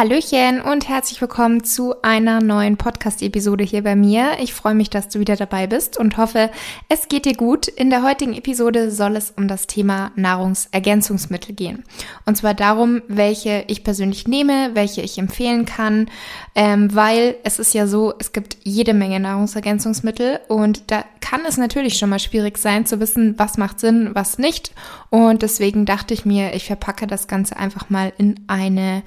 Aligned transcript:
Hallöchen 0.00 0.62
und 0.62 0.88
herzlich 0.88 1.20
willkommen 1.20 1.62
zu 1.62 1.94
einer 2.00 2.40
neuen 2.40 2.78
Podcast-Episode 2.78 3.64
hier 3.64 3.82
bei 3.82 3.96
mir. 3.96 4.38
Ich 4.40 4.54
freue 4.54 4.74
mich, 4.74 4.88
dass 4.88 5.10
du 5.10 5.20
wieder 5.20 5.36
dabei 5.36 5.66
bist 5.66 5.98
und 5.98 6.16
hoffe, 6.16 6.50
es 6.88 7.08
geht 7.08 7.26
dir 7.26 7.34
gut. 7.34 7.68
In 7.68 7.90
der 7.90 8.02
heutigen 8.02 8.32
Episode 8.32 8.90
soll 8.90 9.14
es 9.16 9.30
um 9.30 9.46
das 9.46 9.66
Thema 9.66 10.10
Nahrungsergänzungsmittel 10.16 11.54
gehen. 11.54 11.84
Und 12.24 12.38
zwar 12.38 12.54
darum, 12.54 13.02
welche 13.08 13.64
ich 13.66 13.84
persönlich 13.84 14.26
nehme, 14.26 14.70
welche 14.72 15.02
ich 15.02 15.18
empfehlen 15.18 15.66
kann, 15.66 16.08
ähm, 16.54 16.94
weil 16.94 17.36
es 17.44 17.58
ist 17.58 17.74
ja 17.74 17.86
so, 17.86 18.14
es 18.18 18.32
gibt 18.32 18.56
jede 18.62 18.94
Menge 18.94 19.20
Nahrungsergänzungsmittel 19.20 20.40
und 20.48 20.90
da 20.90 21.04
kann 21.20 21.42
es 21.46 21.58
natürlich 21.58 21.98
schon 21.98 22.08
mal 22.08 22.18
schwierig 22.18 22.56
sein 22.56 22.86
zu 22.86 23.00
wissen, 23.00 23.38
was 23.38 23.58
macht 23.58 23.78
Sinn, 23.78 24.12
was 24.14 24.38
nicht. 24.38 24.72
Und 25.10 25.42
deswegen 25.42 25.84
dachte 25.84 26.14
ich 26.14 26.24
mir, 26.24 26.54
ich 26.54 26.64
verpacke 26.64 27.06
das 27.06 27.28
Ganze 27.28 27.58
einfach 27.58 27.90
mal 27.90 28.14
in 28.16 28.40
eine 28.48 29.02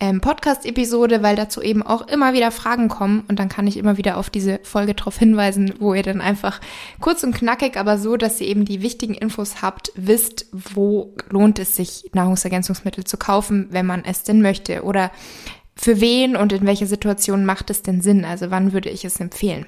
ähm, 0.00 0.20
Podcast-Episode, 0.20 1.22
weil 1.22 1.34
dazu 1.34 1.60
eben 1.60 1.82
auch 1.82 2.06
immer 2.06 2.32
wieder 2.32 2.52
Fragen 2.52 2.88
kommen 2.88 3.24
und 3.28 3.38
dann 3.38 3.48
kann 3.48 3.66
ich 3.66 3.76
immer 3.76 3.96
wieder 3.96 4.16
auf 4.16 4.30
diese 4.30 4.60
Folge 4.62 4.94
darauf 4.94 5.18
hinweisen, 5.18 5.74
wo 5.80 5.92
ihr 5.92 6.04
dann 6.04 6.20
einfach 6.20 6.60
kurz 7.00 7.24
und 7.24 7.34
knackig, 7.34 7.76
aber 7.76 7.98
so, 7.98 8.16
dass 8.16 8.40
ihr 8.40 8.46
eben 8.46 8.64
die 8.64 8.80
wichtigen 8.82 9.14
Infos 9.14 9.60
habt, 9.60 9.92
wisst, 9.96 10.46
wo 10.52 11.14
lohnt 11.30 11.58
es 11.58 11.74
sich, 11.74 12.04
Nahrungsergänzungsmittel 12.12 13.04
zu 13.04 13.16
kaufen, 13.16 13.68
wenn 13.70 13.86
man 13.86 14.04
es 14.04 14.22
denn 14.22 14.40
möchte 14.40 14.84
oder 14.84 15.10
für 15.74 16.00
wen 16.00 16.36
und 16.36 16.52
in 16.52 16.66
welcher 16.66 16.86
Situation 16.86 17.44
macht 17.44 17.70
es 17.70 17.82
denn 17.82 18.00
Sinn? 18.00 18.24
Also 18.24 18.50
wann 18.50 18.72
würde 18.72 18.90
ich 18.90 19.04
es 19.04 19.20
empfehlen? 19.20 19.66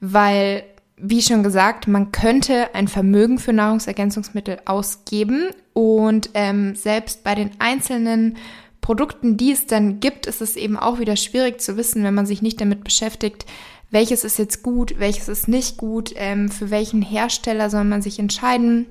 Weil 0.00 0.64
wie 0.96 1.22
schon 1.22 1.42
gesagt, 1.42 1.88
man 1.88 2.12
könnte 2.12 2.74
ein 2.74 2.86
Vermögen 2.86 3.38
für 3.38 3.52
Nahrungsergänzungsmittel 3.52 4.58
ausgeben 4.66 5.48
und 5.72 6.30
ähm, 6.34 6.76
selbst 6.76 7.24
bei 7.24 7.34
den 7.34 7.50
einzelnen 7.58 8.36
Produkten, 8.82 9.38
die 9.38 9.52
es 9.52 9.66
dann 9.66 10.00
gibt, 10.00 10.26
ist 10.26 10.42
es 10.42 10.56
eben 10.56 10.76
auch 10.76 10.98
wieder 10.98 11.16
schwierig 11.16 11.60
zu 11.60 11.78
wissen, 11.78 12.02
wenn 12.04 12.12
man 12.12 12.26
sich 12.26 12.42
nicht 12.42 12.60
damit 12.60 12.84
beschäftigt, 12.84 13.46
welches 13.90 14.24
ist 14.24 14.38
jetzt 14.38 14.62
gut, 14.62 14.98
welches 14.98 15.28
ist 15.28 15.48
nicht 15.48 15.78
gut, 15.78 16.12
ähm, 16.16 16.50
für 16.50 16.70
welchen 16.70 17.00
Hersteller 17.00 17.70
soll 17.70 17.84
man 17.84 18.02
sich 18.02 18.18
entscheiden. 18.18 18.86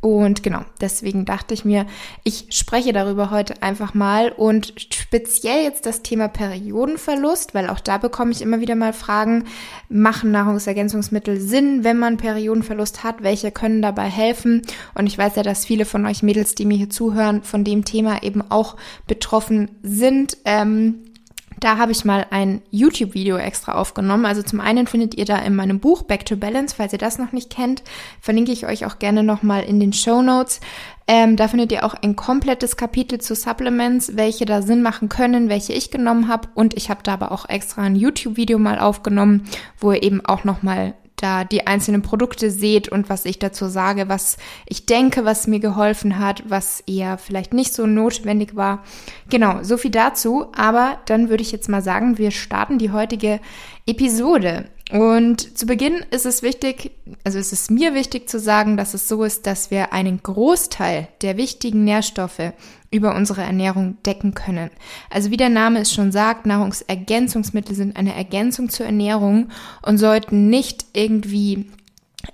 Und 0.00 0.42
genau, 0.42 0.60
deswegen 0.80 1.24
dachte 1.24 1.54
ich 1.54 1.64
mir, 1.64 1.86
ich 2.24 2.46
spreche 2.50 2.92
darüber 2.92 3.30
heute 3.30 3.62
einfach 3.62 3.94
mal 3.94 4.30
und 4.30 4.74
speziell 4.76 5.64
jetzt 5.64 5.86
das 5.86 6.02
Thema 6.02 6.28
Periodenverlust, 6.28 7.54
weil 7.54 7.68
auch 7.68 7.80
da 7.80 7.98
bekomme 7.98 8.32
ich 8.32 8.42
immer 8.42 8.60
wieder 8.60 8.74
mal 8.74 8.92
Fragen, 8.92 9.44
machen 9.88 10.30
Nahrungsergänzungsmittel 10.30 11.40
Sinn, 11.40 11.84
wenn 11.84 11.98
man 11.98 12.16
Periodenverlust 12.16 13.04
hat? 13.04 13.22
Welche 13.22 13.50
können 13.50 13.82
dabei 13.82 14.08
helfen? 14.08 14.62
Und 14.94 15.06
ich 15.06 15.16
weiß 15.16 15.36
ja, 15.36 15.42
dass 15.42 15.64
viele 15.64 15.84
von 15.84 16.06
euch 16.06 16.22
Mädels, 16.22 16.54
die 16.54 16.64
mir 16.64 16.76
hier 16.76 16.90
zuhören, 16.90 17.42
von 17.42 17.64
dem 17.64 17.84
Thema 17.84 18.22
eben 18.22 18.42
auch 18.50 18.76
betroffen 19.06 19.70
sind. 19.82 20.36
Ähm, 20.44 21.04
da 21.60 21.78
habe 21.78 21.92
ich 21.92 22.04
mal 22.04 22.26
ein 22.30 22.62
YouTube-Video 22.70 23.36
extra 23.36 23.74
aufgenommen. 23.74 24.26
Also 24.26 24.42
zum 24.42 24.60
einen 24.60 24.86
findet 24.86 25.14
ihr 25.14 25.24
da 25.24 25.38
in 25.38 25.56
meinem 25.56 25.80
Buch 25.80 26.02
Back 26.02 26.26
to 26.26 26.36
Balance, 26.36 26.74
falls 26.76 26.92
ihr 26.92 26.98
das 26.98 27.18
noch 27.18 27.32
nicht 27.32 27.50
kennt, 27.50 27.82
verlinke 28.20 28.52
ich 28.52 28.66
euch 28.66 28.86
auch 28.86 28.98
gerne 28.98 29.22
nochmal 29.22 29.64
in 29.64 29.80
den 29.80 29.92
Show 29.92 30.22
Notes. 30.22 30.60
Ähm, 31.06 31.36
da 31.36 31.48
findet 31.48 31.72
ihr 31.72 31.84
auch 31.84 31.94
ein 31.94 32.16
komplettes 32.16 32.76
Kapitel 32.76 33.18
zu 33.18 33.34
Supplements, 33.34 34.16
welche 34.16 34.44
da 34.44 34.60
Sinn 34.60 34.82
machen 34.82 35.08
können, 35.08 35.48
welche 35.48 35.72
ich 35.72 35.90
genommen 35.90 36.28
habe. 36.28 36.48
Und 36.54 36.76
ich 36.76 36.90
habe 36.90 37.00
da 37.02 37.14
aber 37.14 37.32
auch 37.32 37.48
extra 37.48 37.82
ein 37.82 37.96
YouTube-Video 37.96 38.58
mal 38.58 38.78
aufgenommen, 38.78 39.44
wo 39.78 39.92
ihr 39.92 40.02
eben 40.02 40.24
auch 40.24 40.44
nochmal 40.44 40.94
da 41.18 41.44
die 41.44 41.66
einzelnen 41.66 42.02
Produkte 42.02 42.50
seht 42.50 42.88
und 42.88 43.10
was 43.10 43.24
ich 43.24 43.38
dazu 43.38 43.66
sage, 43.66 44.08
was 44.08 44.38
ich 44.66 44.86
denke, 44.86 45.24
was 45.24 45.46
mir 45.46 45.60
geholfen 45.60 46.18
hat, 46.18 46.44
was 46.48 46.80
eher 46.86 47.18
vielleicht 47.18 47.52
nicht 47.52 47.74
so 47.74 47.86
notwendig 47.86 48.56
war. 48.56 48.84
Genau, 49.28 49.62
so 49.62 49.76
viel 49.76 49.90
dazu. 49.90 50.46
Aber 50.54 50.98
dann 51.06 51.28
würde 51.28 51.42
ich 51.42 51.52
jetzt 51.52 51.68
mal 51.68 51.82
sagen, 51.82 52.18
wir 52.18 52.30
starten 52.30 52.78
die 52.78 52.92
heutige 52.92 53.40
Episode. 53.86 54.66
Und 54.90 55.58
zu 55.58 55.66
Beginn 55.66 56.02
ist 56.10 56.24
es 56.24 56.42
wichtig, 56.42 56.92
also 57.22 57.38
ist 57.38 57.52
es 57.52 57.68
mir 57.68 57.94
wichtig 57.94 58.28
zu 58.28 58.38
sagen, 58.40 58.78
dass 58.78 58.94
es 58.94 59.06
so 59.06 59.22
ist, 59.22 59.46
dass 59.46 59.70
wir 59.70 59.92
einen 59.92 60.22
Großteil 60.22 61.08
der 61.20 61.36
wichtigen 61.36 61.84
Nährstoffe 61.84 62.52
über 62.90 63.14
unsere 63.14 63.42
Ernährung 63.42 63.98
decken 64.06 64.32
können. 64.32 64.70
Also 65.10 65.30
wie 65.30 65.36
der 65.36 65.50
Name 65.50 65.80
es 65.80 65.92
schon 65.92 66.10
sagt, 66.10 66.46
Nahrungsergänzungsmittel 66.46 67.74
sind 67.74 67.96
eine 67.96 68.14
Ergänzung 68.14 68.70
zur 68.70 68.86
Ernährung 68.86 69.50
und 69.82 69.98
sollten 69.98 70.48
nicht 70.48 70.86
irgendwie 70.94 71.66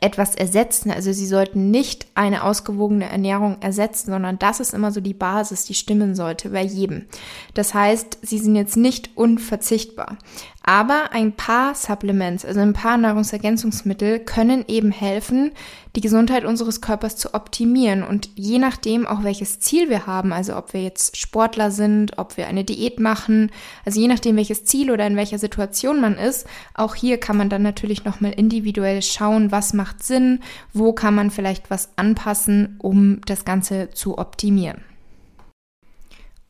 etwas 0.00 0.34
ersetzen. 0.34 0.90
Also 0.90 1.12
sie 1.12 1.26
sollten 1.26 1.70
nicht 1.70 2.06
eine 2.14 2.44
ausgewogene 2.44 3.08
Ernährung 3.08 3.58
ersetzen, 3.60 4.10
sondern 4.10 4.38
das 4.38 4.60
ist 4.60 4.74
immer 4.74 4.92
so 4.92 5.00
die 5.00 5.14
Basis, 5.14 5.64
die 5.64 5.74
stimmen 5.74 6.14
sollte 6.14 6.50
bei 6.50 6.62
jedem. 6.62 7.06
Das 7.54 7.74
heißt, 7.74 8.18
sie 8.22 8.38
sind 8.38 8.56
jetzt 8.56 8.76
nicht 8.76 9.10
unverzichtbar. 9.14 10.18
Aber 10.66 11.12
ein 11.12 11.32
paar 11.32 11.74
Supplements, 11.74 12.42
also 12.42 12.60
ein 12.60 12.72
paar 12.72 12.96
Nahrungsergänzungsmittel 12.96 14.20
können 14.20 14.64
eben 14.66 14.92
helfen, 14.92 15.52
die 15.94 16.00
Gesundheit 16.00 16.46
unseres 16.46 16.80
Körpers 16.80 17.18
zu 17.18 17.34
optimieren. 17.34 18.02
Und 18.02 18.30
je 18.34 18.58
nachdem 18.58 19.06
auch 19.06 19.24
welches 19.24 19.60
Ziel 19.60 19.90
wir 19.90 20.06
haben, 20.06 20.32
also 20.32 20.56
ob 20.56 20.72
wir 20.72 20.82
jetzt 20.82 21.18
Sportler 21.18 21.70
sind, 21.70 22.16
ob 22.16 22.38
wir 22.38 22.46
eine 22.46 22.64
Diät 22.64 22.98
machen, 22.98 23.52
also 23.84 24.00
je 24.00 24.08
nachdem 24.08 24.36
welches 24.36 24.64
Ziel 24.64 24.90
oder 24.90 25.06
in 25.06 25.16
welcher 25.16 25.38
Situation 25.38 26.00
man 26.00 26.16
ist, 26.16 26.46
auch 26.72 26.94
hier 26.94 27.18
kann 27.20 27.36
man 27.36 27.50
dann 27.50 27.62
natürlich 27.62 28.06
nochmal 28.06 28.32
individuell 28.32 29.02
schauen, 29.02 29.52
was 29.52 29.74
macht 29.74 30.02
Sinn, 30.02 30.40
wo 30.72 30.94
kann 30.94 31.14
man 31.14 31.30
vielleicht 31.30 31.68
was 31.68 31.90
anpassen, 31.96 32.76
um 32.80 33.20
das 33.26 33.44
Ganze 33.44 33.90
zu 33.90 34.16
optimieren. 34.16 34.93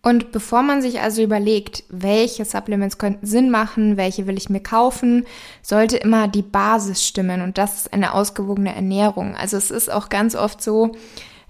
Und 0.04 0.32
bevor 0.32 0.62
man 0.62 0.82
sich 0.82 1.00
also 1.00 1.22
überlegt, 1.22 1.82
welche 1.88 2.44
Supplements 2.44 2.98
könnten 2.98 3.24
Sinn 3.26 3.50
machen, 3.50 3.96
welche 3.96 4.26
will 4.26 4.36
ich 4.36 4.50
mir 4.50 4.60
kaufen, 4.60 5.24
sollte 5.62 5.96
immer 5.96 6.28
die 6.28 6.42
Basis 6.42 7.02
stimmen 7.02 7.40
und 7.40 7.56
das 7.56 7.76
ist 7.76 7.92
eine 7.94 8.12
ausgewogene 8.12 8.74
Ernährung. 8.74 9.34
Also 9.34 9.56
es 9.56 9.70
ist 9.70 9.90
auch 9.90 10.10
ganz 10.10 10.36
oft 10.36 10.62
so, 10.62 10.92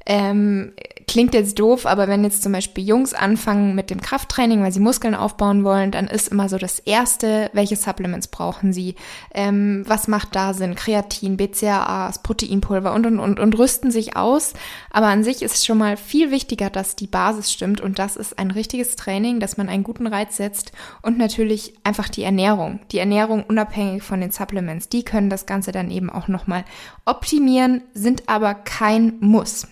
ähm, 0.06 0.73
klingt 1.06 1.34
jetzt 1.34 1.58
doof, 1.58 1.87
aber 1.87 2.08
wenn 2.08 2.25
jetzt 2.25 2.43
zum 2.43 2.52
Beispiel 2.52 2.84
Jungs 2.84 3.14
anfangen 3.14 3.75
mit 3.75 3.90
dem 3.90 4.00
Krafttraining, 4.00 4.62
weil 4.62 4.73
sie 4.73 4.81
Muskeln 4.81 5.14
aufbauen 5.14 5.64
wollen, 5.64 5.90
dann 5.90 6.08
ist 6.08 6.28
immer 6.28 6.49
so 6.49 6.58
das 6.58 6.78
Erste, 6.78 7.50
welche 7.52 7.76
Supplements 7.76 8.28
brauchen 8.28 8.73
sie, 8.73 8.96
ähm, 9.32 9.84
was 9.87 10.08
macht 10.08 10.34
da 10.34 10.55
Sinn, 10.55 10.75
Kreatin, 10.75 11.37
BCAAs, 11.37 12.23
Proteinpulver 12.23 12.93
und, 12.93 13.06
und, 13.06 13.19
und, 13.19 13.38
und 13.38 13.58
rüsten 13.58 13.90
sich 13.90 14.17
aus. 14.17 14.55
Aber 14.90 15.06
an 15.06 15.25
sich 15.25 15.43
ist 15.43 15.64
schon 15.64 15.78
mal 15.78 15.96
viel 15.96 16.31
wichtiger, 16.31 16.70
dass 16.70 16.96
die 16.96 17.06
Basis 17.06 17.52
stimmt 17.52 17.81
und 17.81 17.99
das 17.99 18.17
ist 18.17 18.38
ein 18.38 18.50
richtiges 18.50 18.96
Training, 18.96 19.40
dass 19.40 19.56
man 19.56 19.69
einen 19.69 19.84
guten 19.84 20.06
Reiz 20.06 20.37
setzt 20.37 20.73
und 21.02 21.17
natürlich 21.19 21.75
einfach 21.84 22.08
die 22.08 22.25
Ernährung. 22.25 22.81
Die 22.93 22.99
Ernährung 22.99 23.44
unabhängig 23.44 24.02
von 24.02 24.20
den 24.20 24.31
Supplements, 24.31 24.88
die 24.88 25.05
können 25.05 25.31
das 25.31 25.46
Ganze 25.46 25.73
dann 25.73 25.90
eben 25.90 26.11
auch 26.11 26.28
nochmal 26.28 26.64
optimieren, 27.05 27.82
sind 27.94 28.28
aber 28.28 28.55
kein 28.55 29.14
Muss. 29.20 29.67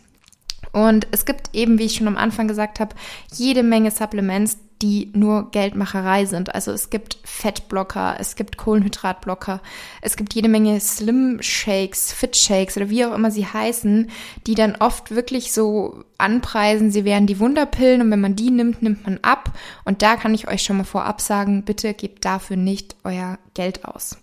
Und 0.72 1.06
es 1.10 1.24
gibt 1.24 1.50
eben, 1.52 1.78
wie 1.78 1.84
ich 1.84 1.96
schon 1.96 2.08
am 2.08 2.16
Anfang 2.16 2.48
gesagt 2.48 2.80
habe, 2.80 2.94
jede 3.34 3.62
Menge 3.62 3.90
Supplements, 3.90 4.58
die 4.82 5.10
nur 5.14 5.50
Geldmacherei 5.52 6.24
sind. 6.24 6.54
Also 6.54 6.72
es 6.72 6.90
gibt 6.90 7.18
Fettblocker, 7.22 8.16
es 8.18 8.34
gibt 8.34 8.56
Kohlenhydratblocker, 8.56 9.60
es 10.00 10.16
gibt 10.16 10.34
jede 10.34 10.48
Menge 10.48 10.80
Slim 10.80 11.38
Shakes, 11.40 12.12
Fit 12.12 12.36
Shakes 12.36 12.76
oder 12.76 12.90
wie 12.90 13.04
auch 13.04 13.14
immer 13.14 13.30
sie 13.30 13.46
heißen, 13.46 14.10
die 14.46 14.54
dann 14.54 14.74
oft 14.76 15.12
wirklich 15.12 15.52
so 15.52 16.02
anpreisen, 16.18 16.90
sie 16.90 17.04
wären 17.04 17.28
die 17.28 17.38
Wunderpillen 17.38 18.00
und 18.00 18.10
wenn 18.10 18.20
man 18.20 18.34
die 18.34 18.50
nimmt, 18.50 18.82
nimmt 18.82 19.04
man 19.04 19.20
ab. 19.22 19.52
Und 19.84 20.02
da 20.02 20.16
kann 20.16 20.34
ich 20.34 20.48
euch 20.48 20.64
schon 20.64 20.78
mal 20.78 20.84
vorab 20.84 21.20
sagen, 21.20 21.62
bitte 21.64 21.94
gebt 21.94 22.24
dafür 22.24 22.56
nicht 22.56 22.96
euer 23.04 23.38
Geld 23.54 23.84
aus. 23.84 24.18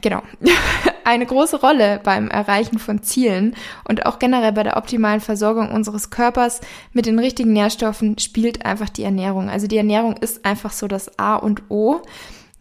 Genau. 0.00 0.22
Eine 1.04 1.26
große 1.26 1.60
Rolle 1.60 2.00
beim 2.02 2.28
Erreichen 2.28 2.78
von 2.78 3.02
Zielen 3.02 3.56
und 3.88 4.06
auch 4.06 4.18
generell 4.18 4.52
bei 4.52 4.62
der 4.62 4.76
optimalen 4.76 5.20
Versorgung 5.20 5.70
unseres 5.70 6.10
Körpers 6.10 6.60
mit 6.92 7.06
den 7.06 7.18
richtigen 7.18 7.52
Nährstoffen 7.52 8.18
spielt 8.18 8.64
einfach 8.64 8.88
die 8.88 9.02
Ernährung. 9.02 9.48
Also 9.48 9.66
die 9.66 9.78
Ernährung 9.78 10.16
ist 10.16 10.44
einfach 10.44 10.72
so 10.72 10.86
das 10.86 11.18
A 11.18 11.36
und 11.36 11.62
O. 11.70 12.02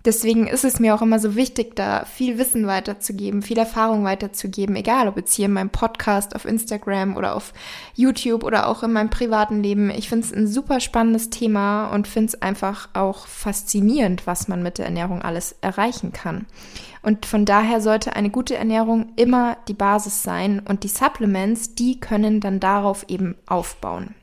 Deswegen 0.03 0.47
ist 0.47 0.65
es 0.65 0.79
mir 0.79 0.95
auch 0.95 1.03
immer 1.03 1.19
so 1.19 1.35
wichtig, 1.35 1.75
da 1.75 2.05
viel 2.05 2.39
Wissen 2.39 2.65
weiterzugeben, 2.65 3.43
viel 3.43 3.59
Erfahrung 3.59 4.03
weiterzugeben, 4.03 4.75
egal 4.75 5.07
ob 5.07 5.17
jetzt 5.17 5.35
hier 5.35 5.45
in 5.45 5.53
meinem 5.53 5.69
Podcast, 5.69 6.35
auf 6.35 6.45
Instagram 6.45 7.15
oder 7.15 7.35
auf 7.35 7.53
YouTube 7.93 8.43
oder 8.43 8.67
auch 8.67 8.81
in 8.81 8.93
meinem 8.93 9.11
privaten 9.11 9.61
Leben. 9.61 9.91
Ich 9.91 10.09
finde 10.09 10.25
es 10.25 10.33
ein 10.33 10.47
super 10.47 10.79
spannendes 10.79 11.29
Thema 11.29 11.89
und 11.89 12.07
finde 12.07 12.29
es 12.29 12.41
einfach 12.41 12.89
auch 12.93 13.27
faszinierend, 13.27 14.25
was 14.25 14.47
man 14.47 14.63
mit 14.63 14.79
der 14.79 14.85
Ernährung 14.85 15.21
alles 15.21 15.55
erreichen 15.61 16.11
kann. 16.11 16.47
Und 17.03 17.25
von 17.25 17.45
daher 17.45 17.81
sollte 17.81 18.15
eine 18.15 18.30
gute 18.30 18.56
Ernährung 18.56 19.13
immer 19.15 19.57
die 19.68 19.74
Basis 19.74 20.24
sein 20.24 20.62
und 20.68 20.83
die 20.83 20.88
Supplements, 20.88 21.75
die 21.75 22.00
können 22.00 22.39
dann 22.39 22.59
darauf 22.59 23.06
eben 23.09 23.36
aufbauen. 23.48 24.13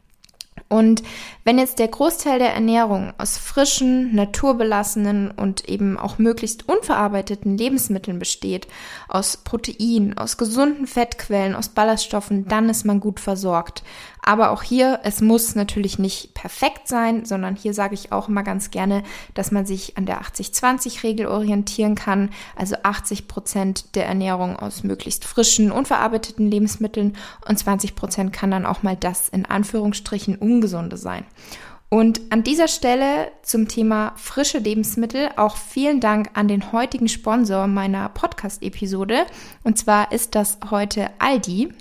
Und 0.69 1.03
wenn 1.45 1.59
jetzt 1.59 1.79
der 1.79 1.89
Großteil 1.89 2.39
der 2.39 2.53
Ernährung 2.53 3.15
aus 3.17 3.39
frischen, 3.39 4.15
naturbelassenen 4.15 5.31
und 5.31 5.67
eben 5.67 5.99
auch 5.99 6.19
möglichst 6.19 6.69
unverarbeiteten 6.69 7.57
Lebensmitteln 7.57 8.19
besteht, 8.19 8.69
aus 9.09 9.39
Protein, 9.39 10.19
aus 10.19 10.37
gesunden 10.37 10.87
Fettquellen, 10.87 11.55
aus 11.55 11.71
Ballaststoffen, 11.71 12.47
dann 12.49 12.69
ist 12.69 12.85
man 12.85 13.01
gut 13.01 13.19
versorgt. 13.19 13.83
Aber 14.23 14.51
auch 14.51 14.63
hier, 14.63 15.01
es 15.05 15.21
muss 15.21 15.55
natürlich 15.55 15.99
nicht 15.99 16.35
perfekt 16.35 16.89
sein, 16.89 17.25
sondern 17.25 17.57
hier 17.57 17.75
sage 17.75 17.95
ich 17.95 18.13
auch 18.13 18.29
immer 18.29 18.43
ganz 18.43 18.71
gerne, 18.71 19.03
dass 19.35 19.51
man 19.51 19.67
sich 19.67 19.97
an 19.97 20.07
der 20.07 20.21
80-20-Regel 20.23 21.27
orientieren 21.27 21.95
kann. 21.95 22.31
Also 22.57 22.77
80 22.83 23.29
Prozent 23.29 23.95
der 23.95 24.07
Ernährung 24.07 24.57
aus 24.57 24.83
möglichst 24.85 25.25
frischen, 25.25 25.73
unverarbeiteten 25.73 26.51
Lebensmitteln 26.51 27.17
und 27.47 27.59
20 27.59 27.97
Prozent 27.97 28.33
kann 28.33 28.51
dann 28.51 28.67
auch 28.67 28.83
mal 28.83 28.97
das 28.97 29.29
in 29.29 29.47
Anführungsstrichen 29.47 30.37
ungesunde 30.37 30.97
sein. 30.97 31.25
Und 31.91 32.21
an 32.31 32.43
dieser 32.43 32.69
Stelle 32.69 33.31
zum 33.43 33.67
Thema 33.67 34.13
frische 34.17 34.59
Lebensmittel 34.59 35.31
auch 35.37 35.57
vielen 35.57 36.01
Dank 36.01 36.31
an 36.35 36.47
den 36.47 36.73
heutigen 36.73 37.09
Sponsor 37.09 37.67
meiner 37.67 38.11
Podcast-Episode. 38.11 39.25
Und 39.65 39.79
zwar 39.79 40.13
ist 40.13 40.35
das 40.35 40.59
heute 40.71 41.09
Aldi. 41.19 41.73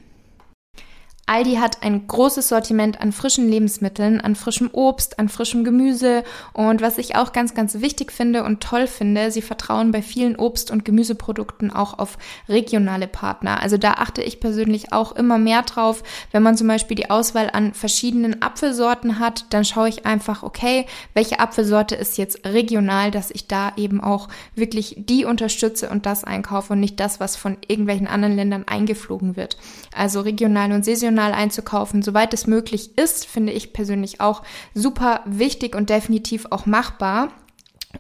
Aldi 1.30 1.56
hat 1.56 1.84
ein 1.84 2.08
großes 2.08 2.48
Sortiment 2.48 3.02
an 3.02 3.12
frischen 3.12 3.50
Lebensmitteln, 3.50 4.22
an 4.22 4.38
frischem 4.38 4.70
Obst, 4.72 5.20
an 5.20 5.28
frischem 5.28 5.66
Gemüse 5.66 6.24
und 6.54 6.82
was 6.82 6.98
ich 6.98 7.18
auch 7.18 7.34
ganz, 7.34 7.54
ganz 7.54 7.82
wichtig 7.82 8.14
finde 8.14 8.46
und 8.46 8.64
toll 8.64 8.88
finde, 8.88 9.30
sie 9.30 9.42
vertrauen 9.42 9.92
bei 9.92 10.02
vielen 10.02 10.38
Obst- 10.38 10.72
und 10.72 10.86
Gemüseprodukten 10.86 11.70
auch 11.70 12.00
auf 12.00 12.18
regionale 12.48 13.08
Partner. 13.08 13.62
Also 13.62 13.78
da 13.78 13.96
achte 13.96 14.24
ich 14.24 14.40
persönlich 14.40 14.94
auch 14.94 15.12
immer 15.18 15.38
mehr 15.38 15.64
drauf. 15.64 16.02
Wenn 16.32 16.44
man 16.44 16.56
zum 16.56 16.70
Beispiel 16.70 16.96
die 16.96 17.10
Auswahl 17.10 17.50
an 17.52 17.74
verschiedenen 17.74 18.42
Apfelsorten 18.42 19.20
hat, 19.20 19.48
dann 19.50 19.66
schaue 19.66 19.90
ich 19.90 20.06
einfach, 20.06 20.44
okay, 20.44 20.86
welche 21.14 21.42
Apfelsorte 21.42 21.96
ist 21.96 22.18
jetzt 22.18 22.46
regional, 22.46 23.12
dass 23.12 23.32
ich 23.32 23.50
da 23.50 23.74
eben 23.76 24.00
auch 24.00 24.30
wirklich 24.56 24.96
die 24.98 25.26
unterstütze 25.26 25.90
und 25.90 26.06
das 26.06 26.24
einkaufe 26.24 26.72
und 26.72 26.80
nicht 26.80 27.02
das, 27.02 27.20
was 27.20 27.36
von 27.36 27.58
irgendwelchen 27.68 28.08
anderen 28.08 28.38
Ländern 28.38 28.64
eingeflogen 28.66 29.36
wird. 29.36 29.58
Also 29.98 30.22
regional 30.22 30.72
und 30.72 30.86
saisonal 30.86 31.34
einzukaufen, 31.34 32.04
soweit 32.04 32.34
es 32.34 32.46
möglich 32.46 32.98
ist, 32.98 33.26
finde 33.26 33.52
ich 33.52 33.74
persönlich 33.74 34.22
auch 34.22 34.44
super 34.76 35.22
wichtig 35.26 35.76
und 35.76 35.90
definitiv 35.90 36.46
auch 36.52 36.68
machbar. 36.68 37.30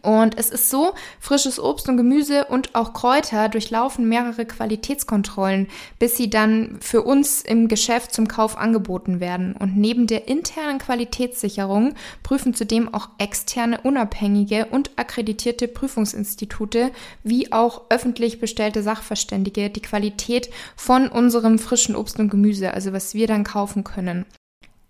Und 0.01 0.37
es 0.37 0.49
ist 0.49 0.69
so, 0.69 0.93
frisches 1.19 1.59
Obst 1.59 1.87
und 1.87 1.97
Gemüse 1.97 2.45
und 2.45 2.75
auch 2.75 2.93
Kräuter 2.93 3.49
durchlaufen 3.49 4.07
mehrere 4.07 4.45
Qualitätskontrollen, 4.45 5.67
bis 5.97 6.17
sie 6.17 6.29
dann 6.29 6.77
für 6.81 7.03
uns 7.03 7.41
im 7.41 7.67
Geschäft 7.67 8.13
zum 8.13 8.27
Kauf 8.27 8.57
angeboten 8.57 9.19
werden. 9.19 9.53
Und 9.53 9.77
neben 9.77 10.05
der 10.05 10.27
internen 10.27 10.79
Qualitätssicherung 10.79 11.95
prüfen 12.21 12.53
zudem 12.53 12.93
auch 12.93 13.09
externe, 13.17 13.79
unabhängige 13.81 14.67
und 14.67 14.91
akkreditierte 14.97 15.67
Prüfungsinstitute 15.67 16.91
wie 17.23 17.51
auch 17.53 17.83
öffentlich 17.89 18.39
bestellte 18.39 18.83
Sachverständige 18.83 19.69
die 19.69 19.81
Qualität 19.81 20.49
von 20.75 21.07
unserem 21.07 21.59
frischen 21.59 21.95
Obst 21.95 22.19
und 22.19 22.29
Gemüse, 22.29 22.73
also 22.73 22.91
was 22.91 23.13
wir 23.13 23.27
dann 23.27 23.45
kaufen 23.45 23.83
können. 23.83 24.25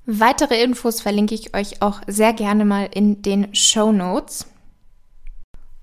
Weitere 0.05 0.63
Infos 0.63 1.01
verlinke 1.01 1.35
ich 1.35 1.53
euch 1.53 1.81
auch 1.81 2.01
sehr 2.07 2.33
gerne 2.33 2.65
mal 2.65 2.89
in 2.94 3.21
den 3.21 3.53
Show 3.53 3.91
Notes. 3.91 4.47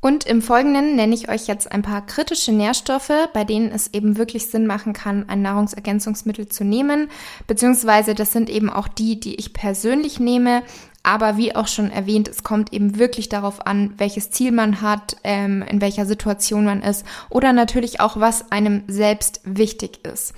Und 0.05 0.27
im 0.27 0.43
Folgenden 0.43 0.97
nenne 0.97 1.15
ich 1.15 1.31
euch 1.31 1.47
jetzt 1.47 1.73
ein 1.73 1.81
paar 1.81 2.05
kritische 2.05 2.53
Nährstoffe, 2.53 3.11
bei 3.33 3.45
denen 3.45 3.73
es 3.73 3.95
eben 3.95 4.19
wirklich 4.19 4.49
Sinn 4.49 4.67
machen 4.67 4.93
kann, 4.93 5.31
ein 5.31 5.41
Nahrungsergänzungsmittel 5.41 6.47
zu 6.47 6.63
nehmen. 6.63 7.09
Beziehungsweise 7.47 8.15
das 8.15 8.31
sind 8.31 8.51
eben 8.51 8.69
auch 8.69 8.87
die, 8.87 9.19
die 9.19 9.37
ich 9.37 9.55
persönlich 9.55 10.21
nehme. 10.21 10.63
Aber 11.03 11.39
wie 11.39 11.57
auch 11.57 11.69
schon 11.69 11.91
erwähnt, 11.91 12.29
es 12.29 12.43
kommt 12.43 12.71
eben 12.75 12.99
wirklich 12.99 13.31
darauf 13.31 13.67
an, 13.67 13.95
welches 13.97 14.31
Ziel 14.31 14.53
man 14.53 14.83
hat, 14.83 15.17
ähm, 15.25 15.63
in 15.63 15.81
welcher 15.81 16.05
Situation 16.05 16.67
man 16.67 16.83
ist 16.83 17.07
oder 17.31 17.55
natürlich 17.55 18.01
auch, 18.01 18.21
was 18.21 18.53
einem 18.53 18.83
selbst 18.87 19.41
wichtig 19.45 20.05
ist. 20.05 20.35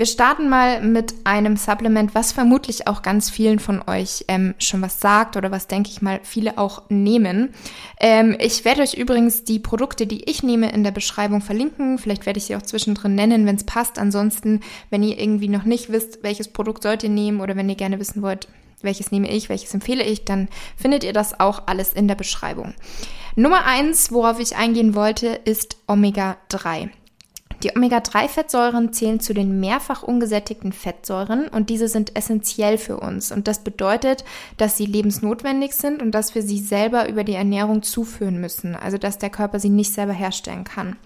Wir 0.00 0.06
starten 0.06 0.48
mal 0.48 0.80
mit 0.80 1.12
einem 1.24 1.58
Supplement, 1.58 2.14
was 2.14 2.32
vermutlich 2.32 2.86
auch 2.86 3.02
ganz 3.02 3.28
vielen 3.28 3.58
von 3.58 3.86
euch 3.86 4.24
ähm, 4.28 4.54
schon 4.58 4.80
was 4.80 4.98
sagt 4.98 5.36
oder 5.36 5.50
was, 5.50 5.66
denke 5.66 5.90
ich 5.90 6.00
mal, 6.00 6.20
viele 6.22 6.56
auch 6.56 6.84
nehmen. 6.88 7.52
Ähm, 8.00 8.34
ich 8.40 8.64
werde 8.64 8.80
euch 8.80 8.94
übrigens 8.94 9.44
die 9.44 9.58
Produkte, 9.58 10.06
die 10.06 10.24
ich 10.24 10.42
nehme, 10.42 10.72
in 10.72 10.84
der 10.84 10.90
Beschreibung 10.90 11.42
verlinken. 11.42 11.98
Vielleicht 11.98 12.24
werde 12.24 12.38
ich 12.38 12.46
sie 12.46 12.56
auch 12.56 12.62
zwischendrin 12.62 13.14
nennen, 13.14 13.44
wenn 13.44 13.56
es 13.56 13.64
passt. 13.64 13.98
Ansonsten, 13.98 14.60
wenn 14.88 15.02
ihr 15.02 15.18
irgendwie 15.18 15.48
noch 15.48 15.64
nicht 15.64 15.92
wisst, 15.92 16.22
welches 16.22 16.48
Produkt 16.48 16.82
sollt 16.82 17.02
ihr 17.02 17.10
nehmen 17.10 17.42
oder 17.42 17.54
wenn 17.54 17.68
ihr 17.68 17.74
gerne 17.74 18.00
wissen 18.00 18.22
wollt, 18.22 18.48
welches 18.80 19.12
nehme 19.12 19.30
ich, 19.30 19.50
welches 19.50 19.74
empfehle 19.74 20.04
ich, 20.04 20.24
dann 20.24 20.48
findet 20.78 21.04
ihr 21.04 21.12
das 21.12 21.38
auch 21.38 21.64
alles 21.66 21.92
in 21.92 22.08
der 22.08 22.14
Beschreibung. 22.14 22.72
Nummer 23.36 23.66
eins, 23.66 24.10
worauf 24.10 24.40
ich 24.40 24.56
eingehen 24.56 24.94
wollte, 24.94 25.26
ist 25.44 25.76
Omega 25.86 26.38
3. 26.48 26.88
Die 27.62 27.76
Omega-3-Fettsäuren 27.76 28.92
zählen 28.92 29.20
zu 29.20 29.34
den 29.34 29.60
mehrfach 29.60 30.02
ungesättigten 30.02 30.72
Fettsäuren 30.72 31.46
und 31.48 31.68
diese 31.68 31.88
sind 31.88 32.16
essentiell 32.16 32.78
für 32.78 32.98
uns. 32.98 33.32
Und 33.32 33.48
das 33.48 33.58
bedeutet, 33.58 34.24
dass 34.56 34.78
sie 34.78 34.86
lebensnotwendig 34.86 35.74
sind 35.74 36.00
und 36.00 36.12
dass 36.12 36.34
wir 36.34 36.40
sie 36.42 36.58
selber 36.58 37.06
über 37.08 37.22
die 37.22 37.34
Ernährung 37.34 37.82
zuführen 37.82 38.40
müssen, 38.40 38.74
also 38.74 38.96
dass 38.96 39.18
der 39.18 39.28
Körper 39.28 39.60
sie 39.60 39.68
nicht 39.68 39.92
selber 39.92 40.14
herstellen 40.14 40.64
kann. 40.64 40.96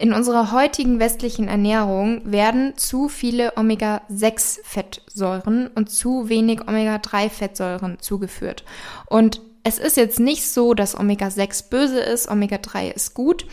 In 0.00 0.12
unserer 0.12 0.52
heutigen 0.52 1.00
westlichen 1.00 1.48
Ernährung 1.48 2.20
werden 2.24 2.76
zu 2.76 3.08
viele 3.08 3.56
Omega-6-Fettsäuren 3.56 5.66
und 5.74 5.90
zu 5.90 6.28
wenig 6.28 6.68
Omega-3-Fettsäuren 6.68 7.98
zugeführt. 7.98 8.62
Und 9.06 9.40
es 9.64 9.80
ist 9.80 9.96
jetzt 9.96 10.20
nicht 10.20 10.48
so, 10.48 10.74
dass 10.74 10.96
Omega-6 10.96 11.68
böse 11.68 11.98
ist, 11.98 12.30
Omega-3 12.30 12.94
ist 12.94 13.14
gut, 13.14 13.44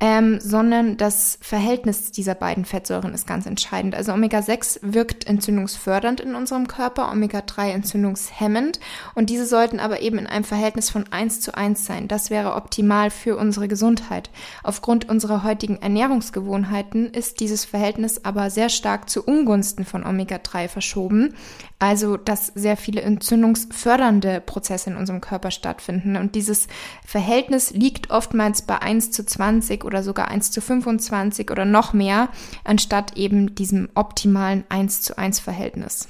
ähm, 0.00 0.40
sondern 0.40 0.96
das 0.96 1.38
Verhältnis 1.40 2.10
dieser 2.10 2.34
beiden 2.34 2.64
Fettsäuren 2.64 3.14
ist 3.14 3.26
ganz 3.26 3.46
entscheidend. 3.46 3.94
Also 3.94 4.12
Omega-6 4.12 4.80
wirkt 4.82 5.26
entzündungsfördernd 5.26 6.20
in 6.20 6.34
unserem 6.34 6.66
Körper, 6.66 7.10
Omega-3 7.12 7.70
entzündungshemmend 7.70 8.80
und 9.14 9.30
diese 9.30 9.46
sollten 9.46 9.78
aber 9.78 10.02
eben 10.02 10.18
in 10.18 10.26
einem 10.26 10.44
Verhältnis 10.44 10.90
von 10.90 11.04
1 11.10 11.40
zu 11.40 11.54
1 11.56 11.84
sein. 11.84 12.08
Das 12.08 12.28
wäre 12.28 12.54
optimal 12.54 13.10
für 13.10 13.36
unsere 13.36 13.68
Gesundheit. 13.68 14.30
Aufgrund 14.64 15.08
unserer 15.08 15.44
heutigen 15.44 15.80
Ernährungsgewohnheiten 15.80 17.10
ist 17.12 17.38
dieses 17.40 17.64
Verhältnis 17.64 18.24
aber 18.24 18.50
sehr 18.50 18.70
stark 18.70 19.08
zu 19.08 19.22
Ungunsten 19.22 19.84
von 19.84 20.04
Omega-3 20.04 20.68
verschoben, 20.68 21.34
also 21.78 22.16
dass 22.16 22.48
sehr 22.48 22.76
viele 22.76 23.02
entzündungsfördernde 23.02 24.40
Prozesse 24.40 24.90
in 24.90 24.96
unserem 24.96 25.20
Körper 25.20 25.52
stattfinden 25.52 26.16
und 26.16 26.34
dieses 26.34 26.66
Verhältnis 27.06 27.70
liegt 27.70 28.10
oftmals 28.10 28.62
bei 28.62 28.82
1 28.82 29.12
zu 29.12 29.24
20 29.24 29.83
oder 29.84 30.02
sogar 30.02 30.28
1 30.28 30.50
zu 30.50 30.60
25 30.60 31.50
oder 31.50 31.64
noch 31.64 31.92
mehr, 31.92 32.28
anstatt 32.64 33.16
eben 33.16 33.54
diesem 33.54 33.88
optimalen 33.94 34.64
1 34.68 35.02
zu 35.02 35.16
1 35.16 35.40
Verhältnis. 35.40 36.08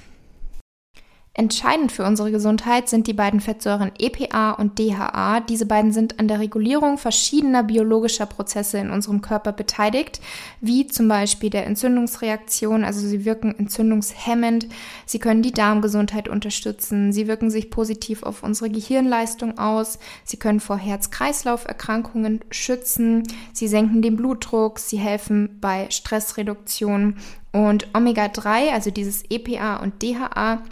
Entscheidend 1.37 1.91
für 1.91 2.05
unsere 2.05 2.31
Gesundheit 2.31 2.89
sind 2.89 3.09
die 3.09 3.13
beiden 3.13 3.41
Fettsäuren 3.41 3.91
EPA 3.99 4.53
und 4.53 4.79
DHA. 4.79 5.41
Diese 5.41 5.67
beiden 5.67 5.91
sind 5.91 6.21
an 6.21 6.29
der 6.29 6.39
Regulierung 6.39 6.97
verschiedener 6.97 7.65
biologischer 7.65 8.27
Prozesse 8.27 8.79
in 8.79 8.91
unserem 8.91 9.21
Körper 9.21 9.51
beteiligt, 9.51 10.21
wie 10.61 10.87
zum 10.87 11.09
Beispiel 11.09 11.51
der 11.51 11.67
Entzündungsreaktion. 11.67 12.85
Also 12.85 13.05
sie 13.05 13.25
wirken 13.25 13.53
entzündungshemmend, 13.59 14.69
sie 15.07 15.19
können 15.19 15.43
die 15.43 15.51
Darmgesundheit 15.51 16.29
unterstützen, 16.29 17.13
sie 17.13 17.27
wirken 17.27 17.51
sich 17.51 17.69
positiv 17.69 18.23
auf 18.23 18.45
unsere 18.45 18.71
Gehirnleistung 18.71 19.59
aus, 19.59 19.99
sie 20.23 20.37
können 20.37 20.61
vor 20.61 20.77
Herz-Kreislauf-Erkrankungen 20.77 22.45
schützen, 22.53 23.25
sie 23.53 23.67
senken 23.67 24.03
den 24.03 24.15
Blutdruck, 24.15 24.79
sie 24.79 24.99
helfen 24.99 25.59
bei 25.61 25.91
Stressreduktion. 25.91 27.17
Und 27.51 27.89
Omega-3, 27.93 28.73
also 28.73 28.91
dieses 28.91 29.25
EPA 29.31 29.77
und 29.77 30.01
DHA, 30.03 30.63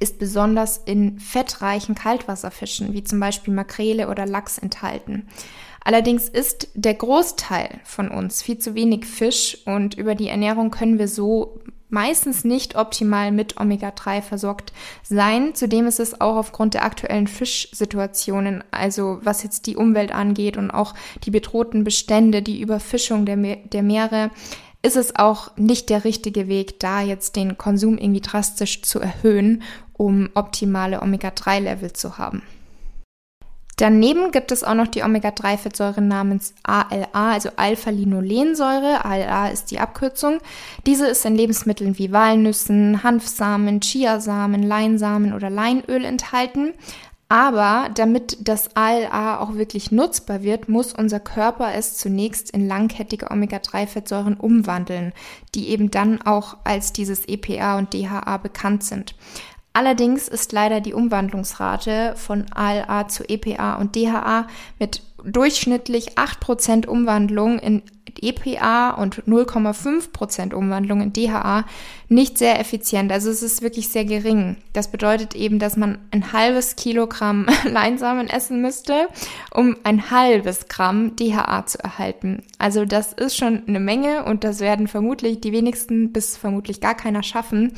ist 0.00 0.18
besonders 0.18 0.78
in 0.84 1.18
fettreichen 1.18 1.94
Kaltwasserfischen, 1.94 2.92
wie 2.92 3.04
zum 3.04 3.20
Beispiel 3.20 3.54
Makrele 3.54 4.08
oder 4.08 4.26
Lachs, 4.26 4.58
enthalten. 4.58 5.28
Allerdings 5.82 6.28
ist 6.28 6.68
der 6.74 6.94
Großteil 6.94 7.80
von 7.84 8.08
uns 8.08 8.42
viel 8.42 8.58
zu 8.58 8.74
wenig 8.74 9.06
Fisch 9.06 9.58
und 9.66 9.94
über 9.94 10.14
die 10.14 10.28
Ernährung 10.28 10.70
können 10.70 10.98
wir 10.98 11.06
so 11.06 11.60
meistens 11.88 12.44
nicht 12.44 12.76
optimal 12.76 13.30
mit 13.30 13.60
Omega-3 13.60 14.20
versorgt 14.20 14.72
sein. 15.02 15.54
Zudem 15.54 15.86
ist 15.86 16.00
es 16.00 16.20
auch 16.20 16.36
aufgrund 16.36 16.74
der 16.74 16.84
aktuellen 16.84 17.28
Fischsituationen, 17.28 18.64
also 18.72 19.18
was 19.22 19.42
jetzt 19.42 19.66
die 19.66 19.76
Umwelt 19.76 20.12
angeht 20.12 20.56
und 20.56 20.70
auch 20.70 20.94
die 21.24 21.30
bedrohten 21.30 21.84
Bestände, 21.84 22.42
die 22.42 22.60
Überfischung 22.60 23.24
der, 23.24 23.36
Me 23.36 23.58
der 23.72 23.82
Meere, 23.82 24.30
ist 24.86 24.96
es 24.96 25.16
auch 25.16 25.50
nicht 25.56 25.90
der 25.90 26.04
richtige 26.04 26.46
Weg, 26.46 26.78
da 26.78 27.02
jetzt 27.02 27.34
den 27.34 27.58
Konsum 27.58 27.98
irgendwie 27.98 28.20
drastisch 28.20 28.82
zu 28.82 29.00
erhöhen, 29.00 29.62
um 29.92 30.30
optimale 30.34 31.02
Omega-3-Level 31.02 31.92
zu 31.92 32.18
haben. 32.18 32.42
Daneben 33.78 34.30
gibt 34.30 34.52
es 34.52 34.64
auch 34.64 34.74
noch 34.74 34.86
die 34.86 35.02
Omega-3-Fettsäure 35.02 36.00
namens 36.00 36.54
ALA, 36.62 37.08
also 37.12 37.50
Alpha-Linolensäure. 37.56 39.04
ALA 39.04 39.48
ist 39.48 39.70
die 39.70 39.80
Abkürzung. 39.80 40.38
Diese 40.86 41.06
ist 41.08 41.26
in 41.26 41.36
Lebensmitteln 41.36 41.98
wie 41.98 42.10
Walnüssen, 42.10 43.02
Hanfsamen, 43.02 43.80
Chiasamen, 43.80 44.62
Leinsamen 44.62 45.34
oder 45.34 45.50
Leinöl 45.50 46.06
enthalten. 46.06 46.72
Aber 47.28 47.90
damit 47.92 48.38
das 48.40 48.76
ALA 48.76 49.40
auch 49.40 49.54
wirklich 49.54 49.90
nutzbar 49.90 50.42
wird, 50.42 50.68
muss 50.68 50.92
unser 50.92 51.18
Körper 51.18 51.74
es 51.74 51.96
zunächst 51.96 52.50
in 52.50 52.68
langkettige 52.68 53.30
Omega-3-Fettsäuren 53.30 54.36
umwandeln, 54.36 55.12
die 55.54 55.68
eben 55.70 55.90
dann 55.90 56.22
auch 56.22 56.58
als 56.62 56.92
dieses 56.92 57.26
EPA 57.26 57.78
und 57.78 57.92
DHA 57.94 58.36
bekannt 58.36 58.84
sind. 58.84 59.16
Allerdings 59.72 60.28
ist 60.28 60.52
leider 60.52 60.80
die 60.80 60.94
Umwandlungsrate 60.94 62.14
von 62.16 62.46
ALA 62.54 63.08
zu 63.08 63.28
EPA 63.28 63.74
und 63.74 63.96
DHA 63.96 64.46
mit 64.78 65.02
durchschnittlich 65.24 66.16
8% 66.16 66.86
Umwandlung 66.86 67.58
in 67.58 67.82
EPA 68.22 68.90
und 68.90 69.22
0,5% 69.24 70.54
Umwandlung 70.54 71.00
in 71.00 71.12
DHA 71.12 71.64
nicht 72.08 72.38
sehr 72.38 72.60
effizient. 72.60 73.10
Also 73.10 73.30
es 73.30 73.42
ist 73.42 73.62
wirklich 73.62 73.88
sehr 73.88 74.04
gering. 74.04 74.56
Das 74.72 74.90
bedeutet 74.90 75.34
eben, 75.34 75.58
dass 75.58 75.76
man 75.76 75.98
ein 76.10 76.32
halbes 76.32 76.76
Kilogramm 76.76 77.46
Leinsamen 77.64 78.28
essen 78.28 78.60
müsste, 78.62 79.08
um 79.52 79.76
ein 79.84 80.10
halbes 80.10 80.68
Gramm 80.68 81.16
DHA 81.16 81.66
zu 81.66 81.82
erhalten. 81.82 82.42
Also 82.58 82.84
das 82.84 83.12
ist 83.12 83.36
schon 83.36 83.62
eine 83.66 83.80
Menge 83.80 84.24
und 84.24 84.44
das 84.44 84.60
werden 84.60 84.88
vermutlich 84.88 85.40
die 85.40 85.52
wenigsten 85.52 86.12
bis 86.12 86.36
vermutlich 86.36 86.80
gar 86.80 86.94
keiner 86.94 87.22
schaffen. 87.22 87.72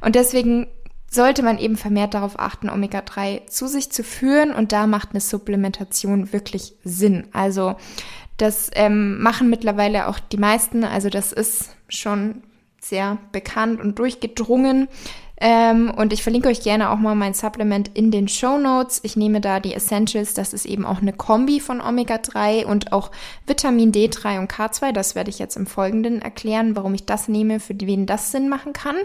Und 0.00 0.14
deswegen 0.14 0.68
sollte 1.12 1.42
man 1.42 1.58
eben 1.58 1.76
vermehrt 1.76 2.14
darauf 2.14 2.38
achten, 2.38 2.70
Omega-3 2.70 3.46
zu 3.46 3.66
sich 3.66 3.90
zu 3.90 4.02
führen 4.02 4.52
und 4.54 4.72
da 4.72 4.86
macht 4.86 5.10
eine 5.10 5.20
Supplementation 5.20 6.32
wirklich 6.32 6.74
Sinn. 6.84 7.26
Also 7.32 7.76
das 8.36 8.70
ähm, 8.74 9.20
machen 9.20 9.50
mittlerweile 9.50 10.08
auch 10.08 10.18
die 10.18 10.38
meisten, 10.38 10.84
also 10.84 11.08
das 11.08 11.32
ist 11.32 11.76
schon 11.88 12.42
sehr 12.80 13.18
bekannt 13.30 13.80
und 13.80 13.98
durchgedrungen. 13.98 14.88
Ähm, 15.44 15.90
und 15.90 16.12
ich 16.12 16.22
verlinke 16.22 16.48
euch 16.48 16.62
gerne 16.62 16.90
auch 16.90 16.98
mal 16.98 17.16
mein 17.16 17.34
Supplement 17.34 17.90
in 17.94 18.12
den 18.12 18.28
Show 18.28 18.58
Notes. 18.58 19.00
Ich 19.02 19.16
nehme 19.16 19.40
da 19.40 19.58
die 19.58 19.74
Essentials, 19.74 20.34
das 20.34 20.52
ist 20.52 20.66
eben 20.66 20.86
auch 20.86 21.02
eine 21.02 21.12
Kombi 21.12 21.58
von 21.58 21.80
Omega-3 21.80 22.64
und 22.64 22.92
auch 22.92 23.10
Vitamin 23.46 23.90
D3 23.90 24.38
und 24.38 24.52
K2. 24.52 24.92
Das 24.92 25.16
werde 25.16 25.30
ich 25.30 25.40
jetzt 25.40 25.56
im 25.56 25.66
Folgenden 25.66 26.22
erklären, 26.22 26.76
warum 26.76 26.94
ich 26.94 27.06
das 27.06 27.26
nehme, 27.26 27.58
für 27.58 27.74
wen 27.80 28.06
das 28.06 28.30
Sinn 28.30 28.48
machen 28.48 28.72
kann. 28.72 28.96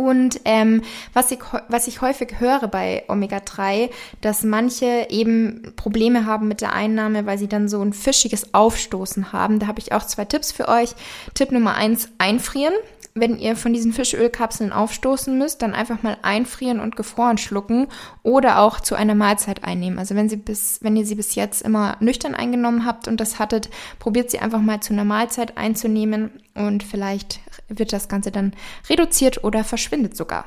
Und 0.00 0.40
ähm, 0.46 0.80
was, 1.12 1.30
ich, 1.30 1.40
was 1.68 1.86
ich 1.86 2.00
häufig 2.00 2.40
höre 2.40 2.68
bei 2.68 3.04
Omega-3, 3.08 3.90
dass 4.22 4.44
manche 4.44 5.08
eben 5.10 5.74
Probleme 5.76 6.24
haben 6.24 6.48
mit 6.48 6.62
der 6.62 6.72
Einnahme, 6.72 7.26
weil 7.26 7.36
sie 7.36 7.48
dann 7.48 7.68
so 7.68 7.82
ein 7.82 7.92
fischiges 7.92 8.54
Aufstoßen 8.54 9.34
haben. 9.34 9.58
Da 9.58 9.66
habe 9.66 9.78
ich 9.78 9.92
auch 9.92 10.06
zwei 10.06 10.24
Tipps 10.24 10.52
für 10.52 10.68
euch. 10.68 10.94
Tipp 11.34 11.52
Nummer 11.52 11.74
eins, 11.74 12.08
einfrieren 12.16 12.72
wenn 13.20 13.38
ihr 13.38 13.56
von 13.56 13.72
diesen 13.72 13.92
Fischölkapseln 13.92 14.72
aufstoßen 14.72 15.36
müsst, 15.36 15.62
dann 15.62 15.74
einfach 15.74 16.02
mal 16.02 16.16
einfrieren 16.22 16.80
und 16.80 16.96
gefroren 16.96 17.38
schlucken 17.38 17.86
oder 18.22 18.60
auch 18.60 18.80
zu 18.80 18.94
einer 18.94 19.14
Mahlzeit 19.14 19.64
einnehmen. 19.64 19.98
Also 19.98 20.14
wenn 20.14 20.28
sie 20.28 20.36
bis, 20.36 20.78
wenn 20.82 20.96
ihr 20.96 21.06
sie 21.06 21.14
bis 21.14 21.34
jetzt 21.34 21.62
immer 21.62 21.96
nüchtern 22.00 22.34
eingenommen 22.34 22.86
habt 22.86 23.08
und 23.08 23.20
das 23.20 23.38
hattet, 23.38 23.70
probiert 23.98 24.30
sie 24.30 24.38
einfach 24.38 24.60
mal 24.60 24.80
zu 24.80 24.92
einer 24.92 25.04
Mahlzeit 25.04 25.56
einzunehmen 25.56 26.30
und 26.54 26.82
vielleicht 26.82 27.40
wird 27.68 27.92
das 27.92 28.08
Ganze 28.08 28.30
dann 28.30 28.52
reduziert 28.88 29.44
oder 29.44 29.64
verschwindet 29.64 30.16
sogar. 30.16 30.44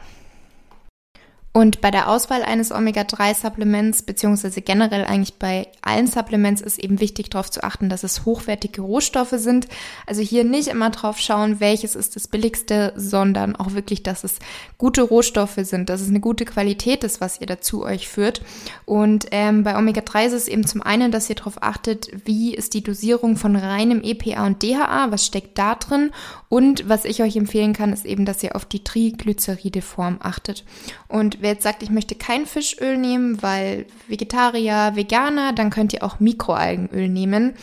Und 1.55 1.81
bei 1.81 1.91
der 1.91 2.10
Auswahl 2.10 2.41
eines 2.41 2.72
Omega-3-Supplements, 2.72 4.01
beziehungsweise 4.01 4.63
generell 4.63 5.05
eigentlich 5.05 5.36
bei 5.36 5.67
allen 5.83 6.07
Supplements, 6.07 6.62
ist 6.62 6.79
eben 6.79 7.00
wichtig 7.00 7.29
darauf 7.29 7.51
zu 7.51 7.63
achten, 7.63 7.89
dass 7.89 8.01
es 8.01 8.25
hochwertige 8.25 8.81
Rohstoffe 8.81 9.36
sind. 9.36 9.67
Also 10.07 10.24
hier 10.24 10.45
nicht 10.45 10.67
immer 10.67 10.89
drauf 10.89 11.19
schauen, 11.19 11.60
welches 11.60 11.93
ist 11.93 12.15
das 12.15 12.27
billigste, 12.27 12.91
sondern 12.95 13.55
auch 13.55 13.74
wirklich, 13.74 14.01
dass 14.01 14.24
es 14.24 14.39
gute 14.79 15.03
Rohstoffe 15.03 15.60
sind, 15.60 15.89
dass 15.89 16.01
es 16.01 16.10
eine 16.10 16.22
gute 16.22 16.45
Qualität 16.45 17.03
ist, 17.03 17.22
was 17.22 17.39
ihr 17.39 17.45
dazu 17.45 17.83
euch 17.86 18.07
führt. 18.07 18.41
Und 18.86 19.27
ähm, 19.29 19.63
bei 19.63 19.77
Omega-3 19.77 20.25
ist 20.25 20.33
es 20.33 20.48
eben 20.48 20.65
zum 20.65 20.81
einen, 20.81 21.12
dass 21.12 21.29
ihr 21.29 21.36
darauf 21.36 21.62
achtet, 21.62 22.10
wie 22.25 22.55
ist 22.55 22.74
die 22.74 22.81
Dosierung 22.81 23.38
von 23.38 23.55
reinem 23.55 24.01
EPA 24.03 24.48
und 24.48 24.63
DHA, 24.63 25.12
was 25.12 25.27
steckt 25.27 25.60
da 25.60 25.75
drin. 25.75 26.10
Und 26.50 26.89
was 26.89 27.05
ich 27.05 27.22
euch 27.22 27.36
empfehlen 27.36 27.74
kann, 27.74 27.93
ist 27.93 28.05
eben, 28.05 28.25
dass 28.25 28.41
ihr 28.41 28.55
auf 28.55 28.65
die 28.65 28.83
Triglyceride-Form 28.83 30.17
achtet. 30.19 30.65
Und 31.07 31.42
wer 31.43 31.51
jetzt 31.51 31.63
sagt, 31.63 31.83
ich 31.83 31.89
möchte 31.89 32.15
kein 32.15 32.45
Fischöl 32.45 32.97
nehmen, 32.97 33.41
weil 33.43 33.85
Vegetarier, 34.07 34.93
Veganer, 34.95 35.53
dann 35.53 35.69
könnt 35.69 35.93
ihr 35.93 36.03
auch 36.03 36.19
Mikroalgenöl 36.19 37.07
nehmen. 37.07 37.53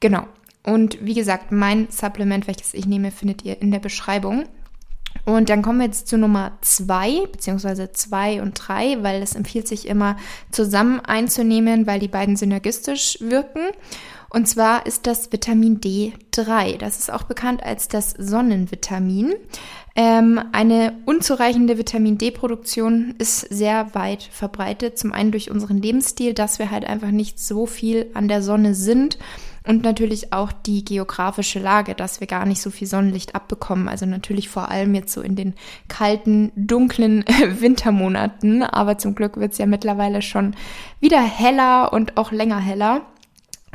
Genau. 0.00 0.26
Und 0.64 1.04
wie 1.04 1.14
gesagt, 1.14 1.50
mein 1.50 1.88
Supplement, 1.90 2.46
welches 2.46 2.74
ich 2.74 2.86
nehme, 2.86 3.10
findet 3.10 3.44
ihr 3.44 3.60
in 3.60 3.72
der 3.72 3.80
Beschreibung. 3.80 4.44
Und 5.24 5.50
dann 5.50 5.62
kommen 5.62 5.78
wir 5.78 5.86
jetzt 5.86 6.08
zu 6.08 6.18
Nummer 6.18 6.52
zwei, 6.62 7.26
beziehungsweise 7.30 7.92
zwei 7.92 8.42
und 8.42 8.54
drei, 8.54 9.02
weil 9.02 9.22
es 9.22 9.34
empfiehlt 9.34 9.68
sich 9.68 9.86
immer 9.86 10.16
zusammen 10.50 11.00
einzunehmen, 11.00 11.86
weil 11.86 12.00
die 12.00 12.08
beiden 12.08 12.36
synergistisch 12.36 13.18
wirken. 13.20 13.60
Und 14.32 14.48
zwar 14.48 14.86
ist 14.86 15.06
das 15.06 15.30
Vitamin 15.30 15.78
D3. 15.78 16.78
Das 16.78 16.98
ist 16.98 17.12
auch 17.12 17.24
bekannt 17.24 17.62
als 17.62 17.88
das 17.88 18.14
Sonnenvitamin. 18.16 19.34
Ähm, 19.94 20.40
eine 20.52 20.94
unzureichende 21.04 21.76
Vitamin 21.76 22.16
D-Produktion 22.16 23.14
ist 23.18 23.40
sehr 23.40 23.94
weit 23.94 24.22
verbreitet. 24.22 24.98
Zum 24.98 25.12
einen 25.12 25.32
durch 25.32 25.50
unseren 25.50 25.76
Lebensstil, 25.76 26.32
dass 26.32 26.58
wir 26.58 26.70
halt 26.70 26.86
einfach 26.86 27.10
nicht 27.10 27.40
so 27.40 27.66
viel 27.66 28.06
an 28.14 28.26
der 28.26 28.42
Sonne 28.42 28.74
sind. 28.74 29.18
Und 29.66 29.84
natürlich 29.84 30.32
auch 30.32 30.50
die 30.50 30.82
geografische 30.82 31.58
Lage, 31.58 31.94
dass 31.94 32.20
wir 32.20 32.26
gar 32.26 32.46
nicht 32.46 32.62
so 32.62 32.70
viel 32.70 32.88
Sonnenlicht 32.88 33.34
abbekommen. 33.34 33.86
Also 33.86 34.06
natürlich 34.06 34.48
vor 34.48 34.70
allem 34.70 34.94
jetzt 34.94 35.12
so 35.12 35.20
in 35.20 35.36
den 35.36 35.52
kalten, 35.88 36.52
dunklen 36.56 37.22
Wintermonaten. 37.60 38.62
Aber 38.62 38.96
zum 38.96 39.14
Glück 39.14 39.36
wird 39.36 39.52
es 39.52 39.58
ja 39.58 39.66
mittlerweile 39.66 40.22
schon 40.22 40.56
wieder 41.00 41.20
heller 41.20 41.92
und 41.92 42.16
auch 42.16 42.32
länger 42.32 42.58
heller. 42.58 43.02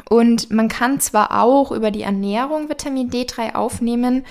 Und 0.09 0.51
man 0.51 0.67
kann 0.67 0.99
zwar 0.99 1.43
auch 1.43 1.71
über 1.71 1.91
die 1.91 2.03
Ernährung 2.03 2.69
Vitamin 2.69 3.09
D3 3.09 3.55
aufnehmen, 3.55 4.23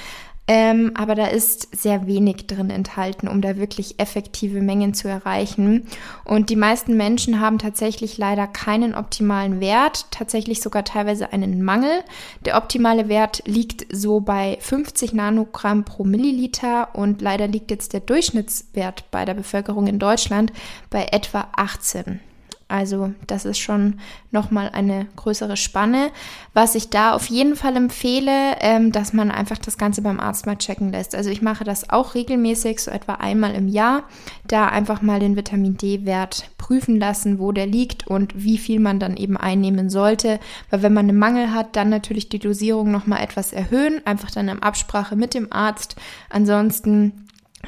ähm, 0.49 0.93
aber 0.95 1.17
da 1.17 1.27
ist 1.27 1.77
sehr 1.77 2.07
wenig 2.07 2.47
drin 2.47 2.71
enthalten, 2.71 3.27
um 3.27 3.43
da 3.43 3.57
wirklich 3.57 3.99
effektive 3.99 4.61
Mengen 4.61 4.95
zu 4.95 5.09
erreichen. 5.09 5.89
Und 6.25 6.51
die 6.51 6.57
meisten 6.57 6.97
Menschen 6.97 7.41
haben 7.41 7.59
tatsächlich 7.59 8.17
leider 8.17 8.47
keinen 8.47 8.95
optimalen 8.95 9.59
Wert, 9.59 10.07
tatsächlich 10.13 10.63
sogar 10.63 10.85
teilweise 10.85 11.33
einen 11.33 11.63
Mangel. 11.63 12.05
Der 12.45 12.57
optimale 12.57 13.09
Wert 13.09 13.43
liegt 13.47 13.87
so 13.93 14.21
bei 14.21 14.57
50 14.61 15.15
Nanogramm 15.15 15.85
pro 15.85 16.05
Milliliter 16.05 16.95
und 16.95 17.21
leider 17.21 17.49
liegt 17.49 17.73
jetzt 17.73 17.93
der 17.93 18.01
Durchschnittswert 18.01 19.11
bei 19.11 19.25
der 19.25 19.35
Bevölkerung 19.35 19.89
in 19.89 19.99
Deutschland 19.99 20.53
bei 20.91 21.09
etwa 21.11 21.49
18. 21.57 22.21
Also 22.69 23.13
das 23.29 23.45
ist 23.45 23.59
schon 23.59 24.01
nochmal 24.33 24.71
eine 24.73 25.07
größere 25.15 25.57
Spanne. 25.57 26.11
Was 26.53 26.75
ich 26.75 26.91
da 26.91 27.15
auf 27.15 27.27
jeden 27.27 27.55
Fall 27.55 27.77
empfehle, 27.77 28.57
ähm, 28.61 28.91
dass 28.91 29.13
man 29.13 29.31
einfach 29.31 29.59
das 29.59 29.79
Ganze 29.79 30.03
beim 30.03 30.19
Arzt 30.19 30.47
mal 30.47 30.57
checken 30.57 30.91
lässt. 30.91 31.15
Also 31.15 31.31
ich 31.31 31.43
mache 31.43 31.63
das 31.63 31.91
auch 31.91 32.15
regelmäßig, 32.15 32.81
so 32.81 32.91
etwa 32.91 33.15
einmal 33.15 33.55
im 33.55 33.69
Jahr, 33.69 34.03
da 34.49 34.67
einfach 34.67 35.01
mal 35.01 35.21
den 35.21 35.37
Vitamin 35.37 35.77
D-Wert 35.77 36.51
prüfen 36.59 36.99
lassen, 36.99 37.39
wo 37.39 37.53
der 37.53 37.67
liegt 37.67 38.09
und 38.09 38.33
wie 38.43 38.59
viel 38.59 38.81
man 38.81 38.99
dann 38.99 39.17
eben 39.17 39.37
einnehmen 39.37 39.89
sollte. 39.89 40.41
Weil 40.69 40.83
wenn 40.83 40.93
man 40.93 41.09
einen 41.09 41.19
Mangel 41.19 41.55
hat, 41.55 41.77
dann 41.77 41.89
natürlich 41.89 42.29
die 42.29 42.41
Dosierung 42.41 42.91
nochmal 42.91 43.23
etwas 43.23 43.53
erhöhen, 43.53 44.05
einfach 44.05 44.33
dann 44.33 44.49
in 44.49 44.63
Absprache 44.63 45.15
mit 45.15 45.35
dem 45.35 45.53
Arzt. 45.53 45.95
Ansonsten 46.31 47.26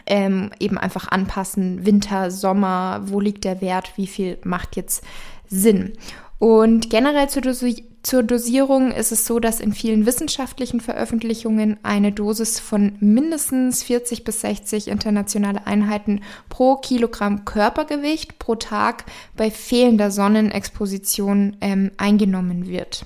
ähm, 0.09 0.51
eben 0.59 0.79
einfach 0.79 1.09
anpassen, 1.09 1.87
Winter, 1.87 2.31
Sommer, 2.31 3.03
wo 3.07 3.21
liegt 3.21 3.45
der 3.45 3.61
Wert, 3.61 3.93
wie 3.97 4.07
viel 4.07 4.39
macht 4.43 4.77
jetzt 4.77 5.05
Sinn. 5.49 5.93
Und 6.39 6.91
generell 6.91 7.29
zur, 7.29 7.43
Dosi 7.43 7.85
zur 8.03 8.23
Dosierung 8.23 8.93
ist 8.93 9.11
es 9.13 9.27
so, 9.27 9.41
dass 9.41 9.61
in 9.61 9.73
vielen 9.73 10.07
wissenschaftlichen 10.07 10.81
Veröffentlichungen 10.81 11.79
eine 11.83 12.13
Dosis 12.13 12.61
von 12.61 12.97
mindestens 13.01 13.83
40 13.83 14.25
bis 14.25 14.41
60 14.43 14.89
internationale 14.89 15.67
Einheiten 15.67 16.23
pro 16.49 16.77
Kilogramm 16.77 17.45
Körpergewicht 17.45 18.39
pro 18.39 18.55
Tag 18.55 19.05
bei 19.37 19.51
fehlender 19.51 20.11
Sonnenexposition 20.11 21.57
ähm, 21.61 21.91
eingenommen 21.97 22.69
wird. 22.69 23.05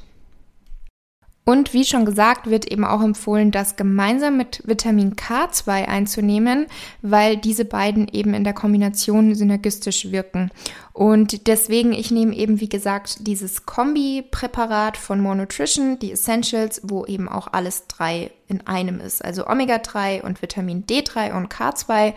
Und 1.44 1.74
wie 1.74 1.84
schon 1.84 2.04
gesagt, 2.04 2.48
wird 2.48 2.70
eben 2.70 2.84
auch 2.84 3.02
empfohlen, 3.02 3.50
das 3.50 3.74
gemeinsam 3.74 4.36
mit 4.36 4.62
Vitamin 4.64 5.16
K2 5.16 5.86
einzunehmen, 5.86 6.66
weil 7.02 7.36
diese 7.36 7.64
beiden 7.64 8.06
eben 8.06 8.32
in 8.32 8.44
der 8.44 8.52
Kombination 8.52 9.34
synergistisch 9.34 10.12
wirken. 10.12 10.52
Und 10.92 11.48
deswegen, 11.48 11.92
ich 11.92 12.12
nehme 12.12 12.36
eben, 12.36 12.60
wie 12.60 12.68
gesagt, 12.68 13.26
dieses 13.26 13.66
Kombi-Präparat 13.66 14.96
von 14.96 15.20
More 15.20 15.34
Nutrition, 15.36 15.98
die 15.98 16.12
Essentials, 16.12 16.80
wo 16.84 17.06
eben 17.06 17.28
auch 17.28 17.48
alles 17.52 17.88
drei 17.88 18.30
in 18.46 18.64
einem 18.68 19.00
ist. 19.00 19.24
Also 19.24 19.48
Omega-3 19.48 20.22
und 20.22 20.42
Vitamin 20.42 20.86
D3 20.86 21.36
und 21.36 21.52
K2. 21.52 22.14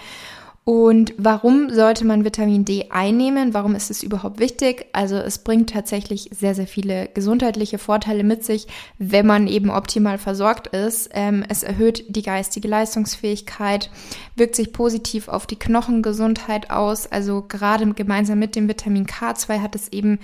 Und 0.68 1.14
warum 1.20 1.70
sollte 1.70 2.06
man 2.06 2.26
Vitamin 2.26 2.66
D 2.66 2.88
einnehmen? 2.90 3.54
Warum 3.54 3.76
ist 3.76 3.92
es 3.92 4.02
überhaupt 4.02 4.40
wichtig? 4.40 4.88
Also 4.94 5.16
es 5.16 5.38
bringt 5.38 5.70
tatsächlich 5.70 6.32
sehr, 6.34 6.56
sehr 6.56 6.66
viele 6.66 7.08
gesundheitliche 7.14 7.78
Vorteile 7.78 8.24
mit 8.24 8.44
sich, 8.44 8.66
wenn 8.98 9.28
man 9.28 9.46
eben 9.46 9.70
optimal 9.70 10.18
versorgt 10.18 10.66
ist. 10.66 11.12
Ähm, 11.14 11.46
es 11.48 11.62
erhöht 11.62 12.06
die 12.08 12.24
geistige 12.24 12.68
Leistungsfähigkeit, 12.68 13.92
wirkt 14.36 14.56
sich 14.56 14.74
positiv 14.74 15.28
auf 15.28 15.46
die 15.46 15.60
Knochengesundheit 15.60 16.72
aus. 16.72 17.06
Also 17.06 17.46
gerade 17.48 17.86
gemeinsam 17.94 18.40
mit 18.40 18.56
dem 18.56 18.68
Vitamin 18.68 19.06
K2 19.06 19.62
hat 19.62 19.76
es 19.76 19.90
eben 19.90 20.18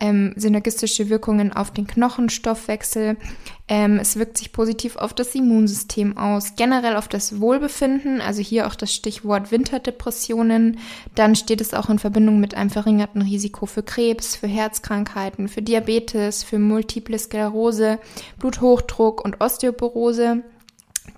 ähm, 0.00 0.32
synergistische 0.36 1.08
Wirkungen 1.08 1.52
auf 1.52 1.72
den 1.72 1.88
Knochenstoffwechsel. 1.88 3.16
Ähm, 3.70 3.98
es 3.98 4.16
wirkt 4.16 4.38
sich 4.38 4.52
positiv 4.52 4.96
auf 4.96 5.12
das 5.12 5.34
Immunsystem 5.34 6.16
aus, 6.16 6.56
generell 6.56 6.96
auf 6.96 7.06
das 7.06 7.38
Wohlbefinden, 7.38 8.22
also 8.22 8.40
hier 8.40 8.66
auch 8.66 8.74
das 8.74 8.94
Stichwort 8.94 9.52
Winterdepressionen. 9.52 10.78
Dann 11.14 11.36
steht 11.36 11.60
es 11.60 11.74
auch 11.74 11.90
in 11.90 11.98
Verbindung 11.98 12.40
mit 12.40 12.54
einem 12.54 12.70
verringerten 12.70 13.20
Risiko 13.20 13.66
für 13.66 13.82
Krebs, 13.82 14.36
für 14.36 14.46
Herzkrankheiten, 14.46 15.48
für 15.48 15.60
Diabetes, 15.60 16.42
für 16.44 16.58
Multiple 16.58 17.18
Sklerose, 17.18 17.98
Bluthochdruck 18.38 19.22
und 19.22 19.42
Osteoporose. 19.42 20.42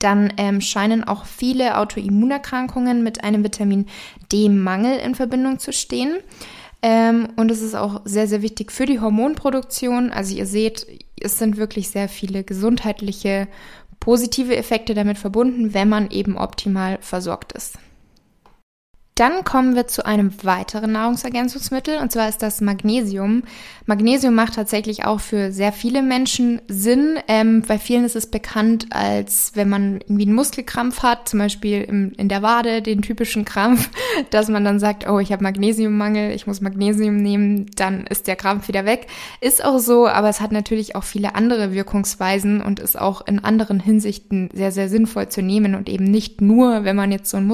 Dann 0.00 0.33
ähm, 0.37 0.61
scheinen 0.61 1.04
auch 1.04 1.26
viele 1.26 1.78
Autoimmunerkrankungen 1.78 3.02
mit 3.02 3.23
einem 3.23 3.45
Vitamin 3.45 3.87
D-Mangel 4.33 4.99
in 4.99 5.14
Verbindung 5.14 5.61
zu 5.61 5.73
stehen. 5.73 6.16
Ähm, 6.83 7.28
und 7.37 7.50
es 7.50 7.61
ist 7.61 7.75
auch 7.75 8.00
sehr, 8.04 8.26
sehr 8.26 8.42
wichtig 8.42 8.73
für 8.73 8.87
die 8.87 9.00
Hormonproduktion. 9.00 10.11
Also 10.11 10.35
ihr 10.35 10.47
seht, 10.47 10.87
es 11.21 11.39
sind 11.39 11.57
wirklich 11.57 11.91
sehr 11.91 12.09
viele 12.09 12.45
gesundheitliche 12.45 13.49
positive 13.99 14.57
Effekte 14.57 14.95
damit 14.95 15.19
verbunden, 15.19 15.75
wenn 15.75 15.89
man 15.89 16.11
eben 16.11 16.37
optimal 16.37 16.99
versorgt 17.00 17.53
ist. 17.53 17.79
Dann 19.21 19.45
kommen 19.45 19.75
wir 19.75 19.87
zu 19.87 20.07
einem 20.07 20.33
weiteren 20.45 20.93
Nahrungsergänzungsmittel 20.93 21.99
und 21.99 22.11
zwar 22.11 22.31
ist 22.31 22.41
das 22.41 22.62
Magnesium. 22.62 23.43
Magnesium 23.85 24.35
macht 24.35 24.55
tatsächlich 24.55 25.05
auch 25.05 25.21
für 25.21 25.53
sehr 25.53 25.73
viele 25.73 26.00
Menschen 26.00 26.62
Sinn. 26.69 27.19
Ähm, 27.29 27.62
bei 27.69 27.79
vielen 27.79 28.07
ist 28.07 28.17
es 28.17 28.31
bekannt, 28.31 28.87
als 28.89 29.53
wenn 29.55 29.69
man 29.69 30.00
irgendwie 30.00 30.23
einen 30.23 30.35
Muskelkrampf 30.35 31.03
hat, 31.03 31.29
zum 31.29 31.39
Beispiel 31.39 31.83
im, 31.83 32.12
in 32.17 32.31
der 32.31 32.41
Wade, 32.41 32.81
den 32.81 33.03
typischen 33.03 33.45
Krampf, 33.45 33.91
dass 34.31 34.49
man 34.49 34.65
dann 34.65 34.81
sagt, 34.81 35.07
oh, 35.07 35.19
ich 35.19 35.33
habe 35.33 35.43
Magnesiummangel, 35.43 36.33
ich 36.33 36.47
muss 36.47 36.62
Magnesium 36.62 37.17
nehmen, 37.19 37.67
dann 37.77 38.07
ist 38.07 38.27
der 38.27 38.37
Krampf 38.37 38.69
wieder 38.69 38.87
weg. 38.87 39.07
Ist 39.43 39.62
auch 39.62 39.81
so, 39.81 40.09
aber 40.09 40.31
es 40.31 40.41
hat 40.41 40.50
natürlich 40.50 40.97
auch 40.97 41.05
viele 41.05 41.35
andere 41.35 41.75
Wirkungsweisen 41.75 42.62
und 42.62 42.81
ist 42.81 42.99
auch 42.99 43.27
in 43.27 43.45
anderen 43.45 43.81
Hinsichten 43.81 44.49
sehr, 44.55 44.73
sehr 44.73 44.89
sinnvoll 44.89 45.29
zu 45.29 45.43
nehmen 45.43 45.75
und 45.75 45.91
eben 45.91 46.05
nicht 46.05 46.41
nur, 46.41 46.85
wenn 46.85 46.97
man 46.97 47.12
jetzt 47.12 47.29
so 47.29 47.37
einen 47.37 47.49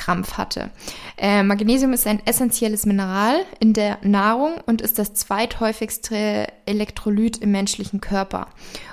Muskelkrampf 0.00 0.38
hatte. 0.38 0.70
Äh, 1.16 1.42
Magnesium 1.42 1.92
ist 1.92 2.06
ein 2.06 2.24
essentielles 2.26 2.86
Mineral 2.86 3.40
in 3.58 3.72
der 3.72 3.98
Nahrung 4.02 4.54
und 4.66 4.80
ist 4.80 4.98
das 4.98 5.14
zweithäufigste 5.14 6.46
Elektrolyt 6.66 7.38
im 7.38 7.52
menschlichen 7.52 8.00
Körper. 8.00 8.48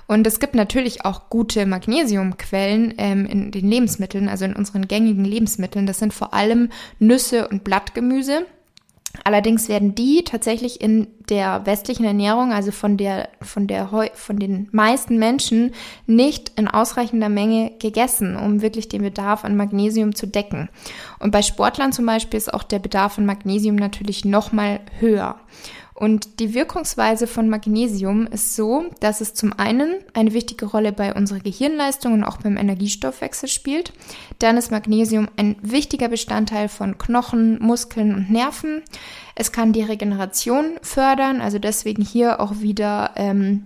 Und 0.08 0.26
es 0.26 0.40
gibt 0.40 0.56
natürlich 0.56 1.06
auch 1.06 1.30
gute 1.30 1.66
Magnesiumquellen 1.66 2.94
ähm, 2.98 3.26
in 3.26 3.52
den 3.52 3.70
Lebensmitteln, 3.70 4.30
also 4.30 4.46
in 4.46 4.56
unseren 4.56 4.88
gängigen 4.88 5.26
Lebensmitteln. 5.26 5.86
Das 5.86 6.00
sind 6.00 6.14
vor 6.14 6.34
allem 6.34 6.70
Nüsse 7.00 7.48
und 7.48 7.64
Blattgemüse. 7.64 8.46
Allerdings 9.24 9.68
werden 9.68 9.96
die 9.96 10.24
tatsächlich 10.24 10.80
in 10.80 11.08
der 11.30 11.66
westlichen 11.66 12.06
Ernährung, 12.06 12.52
also 12.52 12.72
von 12.72 12.98
der, 12.98 13.30
von 13.42 13.68
der, 13.68 13.90
von 14.14 14.40
den 14.40 14.70
meisten 14.72 15.18
Menschen 15.18 15.74
nicht 16.06 16.52
in 16.56 16.68
ausreichender 16.68 17.30
Menge 17.30 17.72
gegessen, 17.80 18.36
um 18.36 18.62
wirklich 18.62 18.90
den 18.90 19.02
Bedarf 19.02 19.44
an 19.46 19.58
Magnesium 19.58 20.16
zu 20.16 20.28
decken. 20.28 20.70
Und 21.20 21.32
bei 21.32 21.42
Sportlern 21.42 21.92
zum 21.92 22.06
Beispiel 22.06 22.38
ist 22.38 22.54
auch 22.54 22.64
der 22.64 22.80
Bedarf 22.80 23.18
an 23.18 23.26
Magnesium 23.26 23.76
natürlich 23.76 24.26
nochmal 24.26 24.80
höher. 25.00 25.36
Und 26.00 26.40
die 26.40 26.54
Wirkungsweise 26.54 27.26
von 27.26 27.50
Magnesium 27.50 28.28
ist 28.28 28.56
so, 28.56 28.86
dass 29.00 29.20
es 29.20 29.34
zum 29.34 29.52
einen 29.54 29.96
eine 30.14 30.32
wichtige 30.34 30.68
Rolle 30.68 30.92
bei 30.92 31.16
unserer 31.16 31.40
Gehirnleistung 31.40 32.14
und 32.14 32.24
auch 32.24 32.38
beim 32.38 32.56
Energiestoffwechsel 32.56 33.50
spielt. 33.50 33.94
Dann 34.38 34.58
ist 34.58 34.70
Magnesium 34.70 35.28
ein 35.38 35.56
wichtiger 35.64 36.08
Bestandteil 36.08 36.70
von 36.70 37.00
Knochen, 37.00 37.58
Muskeln 37.60 38.14
und 38.14 38.30
Nerven. 38.30 38.84
Es 39.40 39.52
kann 39.52 39.72
die 39.72 39.84
Regeneration 39.84 40.80
fördern, 40.82 41.42
also 41.42 41.60
deswegen 41.60 42.02
hier 42.02 42.40
auch 42.40 42.60
wieder 42.60 43.12
ähm, 43.16 43.66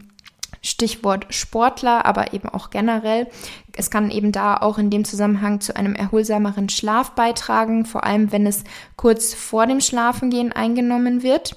Stichwort 0.61 1.33
Sportler, 1.33 2.05
aber 2.05 2.33
eben 2.33 2.49
auch 2.49 2.71
generell. 2.71 3.27
Es 3.73 3.89
kann 3.89 4.11
eben 4.11 4.33
da 4.33 4.57
auch 4.57 4.77
in 4.77 4.89
dem 4.89 5.05
Zusammenhang 5.05 5.61
zu 5.61 5.75
einem 5.75 5.95
erholsameren 5.95 6.67
Schlaf 6.67 7.11
beitragen, 7.11 7.85
vor 7.85 8.03
allem 8.03 8.33
wenn 8.33 8.45
es 8.45 8.65
kurz 8.97 9.33
vor 9.33 9.65
dem 9.65 9.79
Schlafengehen 9.79 10.51
eingenommen 10.51 11.23
wird 11.23 11.55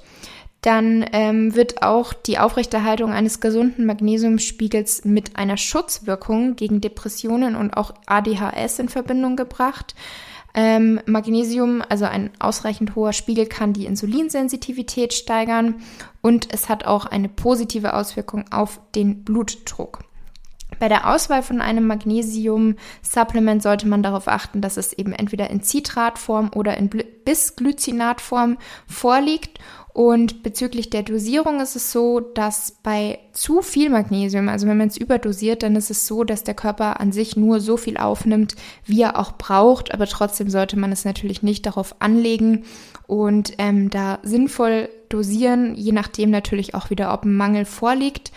dann 0.64 1.05
ähm, 1.12 1.55
wird 1.55 1.83
auch 1.83 2.14
die 2.14 2.38
Aufrechterhaltung 2.38 3.12
eines 3.12 3.40
gesunden 3.40 3.85
Magnesiumspiegels 3.85 5.05
mit 5.05 5.37
einer 5.37 5.59
Schutzwirkung 5.59 6.57
gegen 6.57 6.81
Depressionen 6.81 7.55
und 7.55 7.77
auch 7.77 7.92
ADHS 8.07 8.79
in 8.79 8.88
Verbindung 8.88 9.37
gebracht. 9.37 9.94
Ähm, 10.55 11.01
Magnesium, 11.07 11.83
also 11.88 12.05
ein 12.05 12.31
ausreichend 12.38 12.95
hoher 12.95 13.12
Spiegel, 13.12 13.47
kann 13.47 13.73
die 13.73 13.87
Insulinsensitivität 13.87 15.12
steigern 15.12 15.77
und 16.23 16.53
es 16.53 16.69
hat 16.69 16.85
auch 16.85 17.07
eine 17.07 17.29
positive 17.29 17.95
Auswirkung 17.95 18.45
auf 18.53 18.81
den 18.95 19.25
Blutdruck. 19.25 20.05
Bei 20.79 20.89
der 20.89 21.13
Auswahl 21.13 21.43
von 21.43 21.61
einem 21.61 21.87
Magnesium-Supplement 21.87 23.63
sollte 23.63 23.87
man 23.89 24.03
darauf 24.03 24.29
achten, 24.29 24.61
dass 24.61 24.77
es 24.77 24.93
eben 24.93 25.13
entweder 25.13 25.51
in 25.51 25.63
Zitratform 25.63 26.51
oder 26.55 26.77
in 26.77 26.91
Bisglycinatform 27.25 28.59
vorliegt 28.87 29.59
und 29.95 30.43
bezüglich 30.43 30.91
der 30.91 31.05
Dosierung 31.05 31.61
ist 31.61 31.77
es 31.77 31.93
so, 31.93 32.19
dass 32.19 32.73
bei 32.83 33.21
zu 33.33 33.63
viel 33.63 33.91
Magnesium, 33.91 34.49
also 34.49 34.67
wenn 34.67 34.77
man 34.77 34.89
es 34.89 34.97
überdosiert, 34.97 35.63
dann 35.63 35.77
ist 35.77 35.89
es 35.89 36.09
so, 36.09 36.25
dass 36.25 36.43
der 36.43 36.55
Körper 36.55 36.99
an 36.99 37.13
sich 37.13 37.37
nur 37.37 37.61
so 37.61 37.77
viel 37.77 37.97
aufnimmt, 37.97 38.57
wie 38.85 39.03
er 39.03 39.17
auch 39.17 39.39
braucht. 39.39 39.95
Aber 39.95 40.09
trotzdem 40.09 40.51
sollte 40.51 40.77
man 40.77 40.91
es 40.91 41.05
natürlich 41.05 41.45
nicht 41.45 41.65
darauf 41.65 41.95
anlegen 42.01 42.65
und 43.07 43.53
ähm, 43.59 43.89
da 43.89 44.19
sinnvoll 44.25 44.89
dosieren, 45.11 45.77
je 45.77 45.93
nachdem 45.93 46.31
natürlich 46.31 46.75
auch 46.75 46.91
wieder, 46.91 47.15
ob 47.15 47.25
ein 47.25 47.37
Mangel 47.37 47.65
vorliegt. 47.65 48.33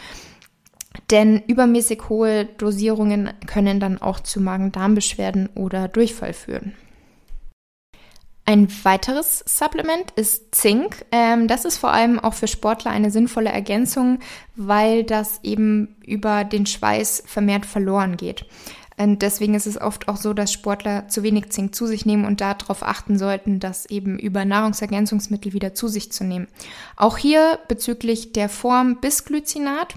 Denn 1.10 1.42
übermäßig 1.48 2.10
hohe 2.10 2.46
Dosierungen 2.46 3.32
können 3.46 3.80
dann 3.80 4.02
auch 4.02 4.20
zu 4.20 4.42
Magen-Darm-Beschwerden 4.42 5.50
oder 5.56 5.88
Durchfall 5.88 6.34
führen. 6.34 6.74
Ein 8.50 8.70
weiteres 8.84 9.44
Supplement 9.46 10.12
ist 10.12 10.56
Zink. 10.56 11.06
Ähm, 11.12 11.50
das 11.50 11.66
ist 11.66 11.78
vor 11.78 11.92
allem 11.92 12.18
auch 12.18 12.34
für 12.34 12.48
Sportler 12.48 12.92
eine 12.92 13.12
sinnvolle 13.12 13.50
Ergänzung, 13.50 14.20
weil 14.56 15.04
das 15.04 15.42
eben 15.44 15.98
über 16.06 16.46
den 16.46 16.66
Schweiß 16.66 17.24
vermehrt 17.26 17.66
verloren 17.66 18.16
geht. 18.16 18.46
Und 19.00 19.22
deswegen 19.22 19.54
ist 19.54 19.68
es 19.68 19.80
oft 19.80 20.08
auch 20.08 20.16
so, 20.16 20.34
dass 20.34 20.52
Sportler 20.52 21.08
zu 21.08 21.24
wenig 21.24 21.50
Zink 21.50 21.76
zu 21.76 21.86
sich 21.86 22.06
nehmen 22.06 22.26
und 22.26 22.40
darauf 22.42 22.84
achten 22.84 23.20
sollten, 23.20 23.60
das 23.60 23.86
eben 23.86 24.18
über 24.18 24.44
Nahrungsergänzungsmittel 24.44 25.52
wieder 25.52 25.74
zu 25.74 25.88
sich 25.88 26.12
zu 26.12 26.24
nehmen. 26.24 26.48
Auch 26.96 27.18
hier 27.18 27.60
bezüglich 27.68 28.32
der 28.32 28.48
Form 28.48 29.02
Bisglycinat 29.02 29.96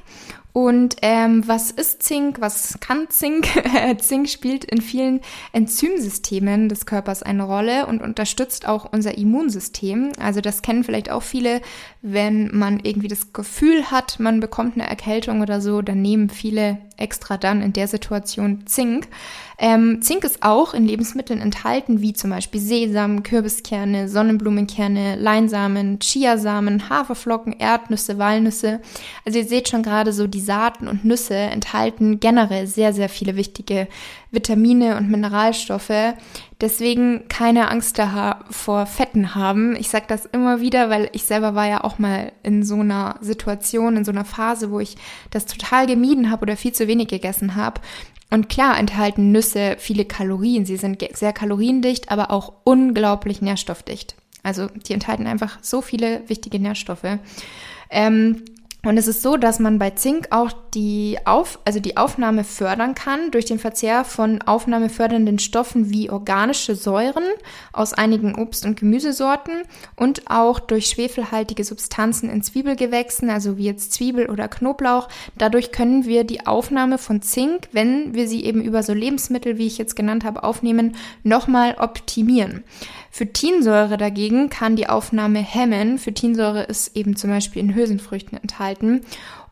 und 0.52 0.96
ähm, 1.02 1.46
was 1.46 1.70
ist 1.70 2.02
Zink? 2.02 2.40
Was 2.40 2.78
kann 2.80 3.08
Zink? 3.08 3.46
Zink 3.98 4.28
spielt 4.28 4.64
in 4.64 4.80
vielen 4.80 5.20
Enzymsystemen 5.52 6.68
des 6.68 6.86
Körpers 6.86 7.22
eine 7.22 7.44
Rolle 7.44 7.86
und 7.86 8.02
unterstützt 8.02 8.66
auch 8.66 8.92
unser 8.92 9.16
Immunsystem. 9.16 10.10
Also 10.18 10.40
das 10.40 10.62
kennen 10.62 10.82
vielleicht 10.82 11.10
auch 11.10 11.22
viele, 11.22 11.60
wenn 12.02 12.56
man 12.56 12.80
irgendwie 12.80 13.08
das 13.08 13.32
Gefühl 13.32 13.90
hat, 13.92 14.18
man 14.18 14.40
bekommt 14.40 14.74
eine 14.74 14.88
Erkältung 14.88 15.40
oder 15.40 15.60
so, 15.60 15.82
dann 15.82 16.02
nehmen 16.02 16.30
viele 16.30 16.78
extra 16.96 17.36
dann 17.36 17.62
in 17.62 17.72
der 17.72 17.88
Situation 17.88 18.66
Zink. 18.66 19.06
Ähm, 19.62 20.00
Zink 20.00 20.24
ist 20.24 20.42
auch 20.42 20.72
in 20.72 20.86
Lebensmitteln 20.86 21.38
enthalten, 21.38 22.00
wie 22.00 22.14
zum 22.14 22.30
Beispiel 22.30 22.58
Sesam, 22.62 23.22
Kürbiskerne, 23.22 24.08
Sonnenblumenkerne, 24.08 25.16
Leinsamen, 25.16 25.98
Chiasamen, 26.00 26.88
Haferflocken, 26.88 27.52
Erdnüsse, 27.52 28.16
Walnüsse. 28.16 28.80
Also 29.26 29.38
ihr 29.38 29.44
seht 29.44 29.68
schon 29.68 29.82
gerade 29.82 30.14
so, 30.14 30.26
die 30.26 30.40
Saaten 30.40 30.88
und 30.88 31.04
Nüsse 31.04 31.34
enthalten 31.34 32.20
generell 32.20 32.66
sehr, 32.66 32.94
sehr 32.94 33.10
viele 33.10 33.36
wichtige 33.36 33.86
Vitamine 34.30 34.96
und 34.96 35.10
Mineralstoffe. 35.10 36.14
Deswegen 36.62 37.28
keine 37.28 37.70
Angst 37.70 37.98
da 37.98 38.44
vor 38.48 38.86
Fetten 38.86 39.34
haben. 39.34 39.76
Ich 39.76 39.90
sage 39.90 40.06
das 40.08 40.24
immer 40.24 40.62
wieder, 40.62 40.88
weil 40.88 41.10
ich 41.12 41.24
selber 41.24 41.54
war 41.54 41.68
ja 41.68 41.84
auch 41.84 41.98
mal 41.98 42.32
in 42.42 42.62
so 42.62 42.76
einer 42.76 43.16
Situation, 43.20 43.98
in 43.98 44.06
so 44.06 44.12
einer 44.12 44.24
Phase, 44.24 44.70
wo 44.70 44.80
ich 44.80 44.96
das 45.30 45.44
total 45.44 45.86
gemieden 45.86 46.30
habe 46.30 46.42
oder 46.42 46.56
viel 46.56 46.72
zu 46.72 46.88
wenig 46.88 47.08
gegessen 47.08 47.56
habe. 47.56 47.82
Und 48.30 48.48
klar 48.48 48.78
enthalten 48.78 49.32
Nüsse 49.32 49.76
viele 49.78 50.04
Kalorien. 50.04 50.64
Sie 50.64 50.76
sind 50.76 51.04
sehr 51.14 51.32
kaloriendicht, 51.32 52.10
aber 52.10 52.30
auch 52.30 52.52
unglaublich 52.64 53.42
nährstoffdicht. 53.42 54.14
Also 54.42 54.68
die 54.68 54.94
enthalten 54.94 55.26
einfach 55.26 55.58
so 55.62 55.82
viele 55.82 56.28
wichtige 56.28 56.58
Nährstoffe. 56.60 57.18
Ähm, 57.90 58.44
und 58.82 58.96
es 58.96 59.08
ist 59.08 59.22
so, 59.22 59.36
dass 59.36 59.58
man 59.58 59.78
bei 59.78 59.90
Zink 59.90 60.28
auch 60.30 60.52
die, 60.72 61.18
Auf, 61.24 61.58
also 61.64 61.80
die 61.80 61.98
Aufnahme 61.98 62.44
fördern 62.44 62.94
kann 62.94 63.30
durch 63.30 63.44
den 63.44 63.58
Verzehr 63.58 64.04
von 64.04 64.40
aufnahmefördernden 64.40 65.38
Stoffen 65.38 65.90
wie 65.90 66.08
organische 66.08 66.74
Säuren 66.74 67.24
aus 67.72 67.92
einigen 67.92 68.36
Obst- 68.36 68.64
und 68.64 68.78
Gemüsesorten 68.78 69.52
und 69.96 70.30
auch 70.30 70.60
durch 70.60 70.86
schwefelhaltige 70.86 71.64
Substanzen 71.64 72.30
in 72.30 72.42
Zwiebelgewächsen, 72.42 73.28
also 73.28 73.58
wie 73.58 73.64
jetzt 73.64 73.92
Zwiebel 73.92 74.30
oder 74.30 74.48
Knoblauch. 74.48 75.08
Dadurch 75.36 75.72
können 75.72 76.06
wir 76.06 76.24
die 76.24 76.46
Aufnahme 76.46 76.96
von 76.96 77.20
Zink, 77.20 77.68
wenn 77.72 78.14
wir 78.14 78.28
sie 78.28 78.44
eben 78.44 78.62
über 78.62 78.82
so 78.82 78.94
Lebensmittel, 78.94 79.58
wie 79.58 79.66
ich 79.66 79.76
jetzt 79.76 79.94
genannt 79.94 80.24
habe, 80.24 80.42
aufnehmen, 80.42 80.96
nochmal 81.22 81.76
optimieren. 81.78 82.64
Phytinsäure 83.10 83.96
dagegen 83.96 84.50
kann 84.50 84.76
die 84.76 84.88
Aufnahme 84.88 85.40
hemmen. 85.40 85.98
Phytinsäure 85.98 86.62
ist 86.62 86.96
eben 86.96 87.16
zum 87.16 87.30
Beispiel 87.30 87.60
in 87.60 87.74
Hülsenfrüchten 87.74 88.38
enthalten. 88.38 89.02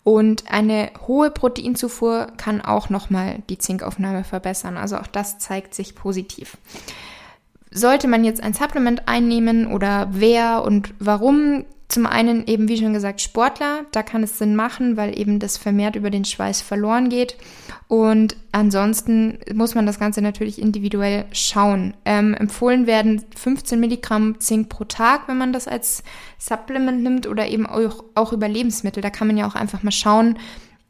Und 0.04 0.50
eine 0.50 0.90
hohe 1.06 1.30
Proteinzufuhr 1.30 2.28
kann 2.36 2.62
auch 2.62 2.88
nochmal 2.88 3.42
die 3.50 3.58
Zinkaufnahme 3.58 4.24
verbessern. 4.24 4.76
Also 4.76 4.96
auch 4.96 5.06
das 5.06 5.38
zeigt 5.38 5.74
sich 5.74 5.94
positiv. 5.94 6.56
Sollte 7.70 8.08
man 8.08 8.24
jetzt 8.24 8.42
ein 8.42 8.54
Supplement 8.54 9.06
einnehmen 9.06 9.66
oder 9.66 10.08
wer 10.12 10.62
und 10.64 10.94
warum, 10.98 11.66
zum 11.88 12.04
einen 12.04 12.46
eben, 12.46 12.68
wie 12.68 12.76
schon 12.76 12.92
gesagt, 12.92 13.22
Sportler, 13.22 13.86
da 13.92 14.02
kann 14.02 14.22
es 14.22 14.36
Sinn 14.36 14.54
machen, 14.54 14.98
weil 14.98 15.18
eben 15.18 15.38
das 15.38 15.56
vermehrt 15.56 15.96
über 15.96 16.10
den 16.10 16.26
Schweiß 16.26 16.60
verloren 16.60 17.08
geht. 17.08 17.36
Und 17.88 18.36
ansonsten 18.52 19.38
muss 19.54 19.74
man 19.74 19.86
das 19.86 19.98
Ganze 19.98 20.20
natürlich 20.20 20.60
individuell 20.60 21.24
schauen. 21.32 21.94
Ähm, 22.04 22.34
empfohlen 22.34 22.86
werden 22.86 23.24
15 23.34 23.80
Milligramm 23.80 24.38
Zink 24.38 24.68
pro 24.68 24.84
Tag, 24.84 25.28
wenn 25.28 25.38
man 25.38 25.54
das 25.54 25.66
als 25.66 26.02
Supplement 26.36 27.02
nimmt 27.02 27.26
oder 27.26 27.48
eben 27.48 27.66
auch, 27.66 28.04
auch 28.14 28.34
über 28.34 28.48
Lebensmittel. 28.48 29.02
Da 29.02 29.08
kann 29.08 29.26
man 29.26 29.38
ja 29.38 29.46
auch 29.46 29.54
einfach 29.54 29.82
mal 29.82 29.90
schauen, 29.90 30.38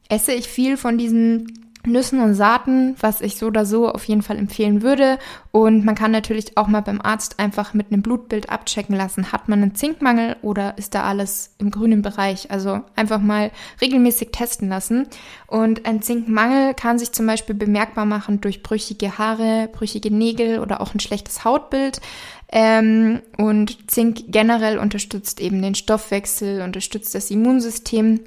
esse 0.08 0.32
ich 0.32 0.48
viel 0.48 0.76
von 0.76 0.98
diesen 0.98 1.67
Nüssen 1.86 2.20
und 2.20 2.34
Saaten, 2.34 2.96
was 3.00 3.20
ich 3.20 3.36
so 3.36 3.46
oder 3.46 3.64
so 3.64 3.90
auf 3.90 4.04
jeden 4.04 4.22
Fall 4.22 4.38
empfehlen 4.38 4.82
würde. 4.82 5.18
Und 5.50 5.84
man 5.84 5.94
kann 5.94 6.10
natürlich 6.10 6.56
auch 6.56 6.68
mal 6.68 6.82
beim 6.82 7.00
Arzt 7.00 7.38
einfach 7.38 7.74
mit 7.74 7.90
einem 7.90 8.02
Blutbild 8.02 8.50
abchecken 8.50 8.94
lassen, 8.94 9.32
hat 9.32 9.48
man 9.48 9.62
einen 9.62 9.74
Zinkmangel 9.74 10.36
oder 10.42 10.76
ist 10.78 10.94
da 10.94 11.04
alles 11.04 11.54
im 11.58 11.70
grünen 11.70 12.02
Bereich. 12.02 12.50
Also 12.50 12.80
einfach 12.96 13.20
mal 13.20 13.50
regelmäßig 13.80 14.30
testen 14.32 14.68
lassen. 14.68 15.06
Und 15.46 15.86
ein 15.86 16.02
Zinkmangel 16.02 16.74
kann 16.74 16.98
sich 16.98 17.12
zum 17.12 17.26
Beispiel 17.26 17.54
bemerkbar 17.54 18.04
machen 18.04 18.40
durch 18.40 18.62
brüchige 18.62 19.18
Haare, 19.18 19.68
brüchige 19.72 20.10
Nägel 20.12 20.60
oder 20.60 20.80
auch 20.80 20.94
ein 20.94 21.00
schlechtes 21.00 21.44
Hautbild. 21.44 22.00
Ähm, 22.50 23.20
und 23.36 23.90
Zink 23.90 24.24
generell 24.28 24.78
unterstützt 24.78 25.40
eben 25.40 25.60
den 25.60 25.74
Stoffwechsel, 25.74 26.62
unterstützt 26.62 27.14
das 27.14 27.30
Immunsystem 27.30 28.20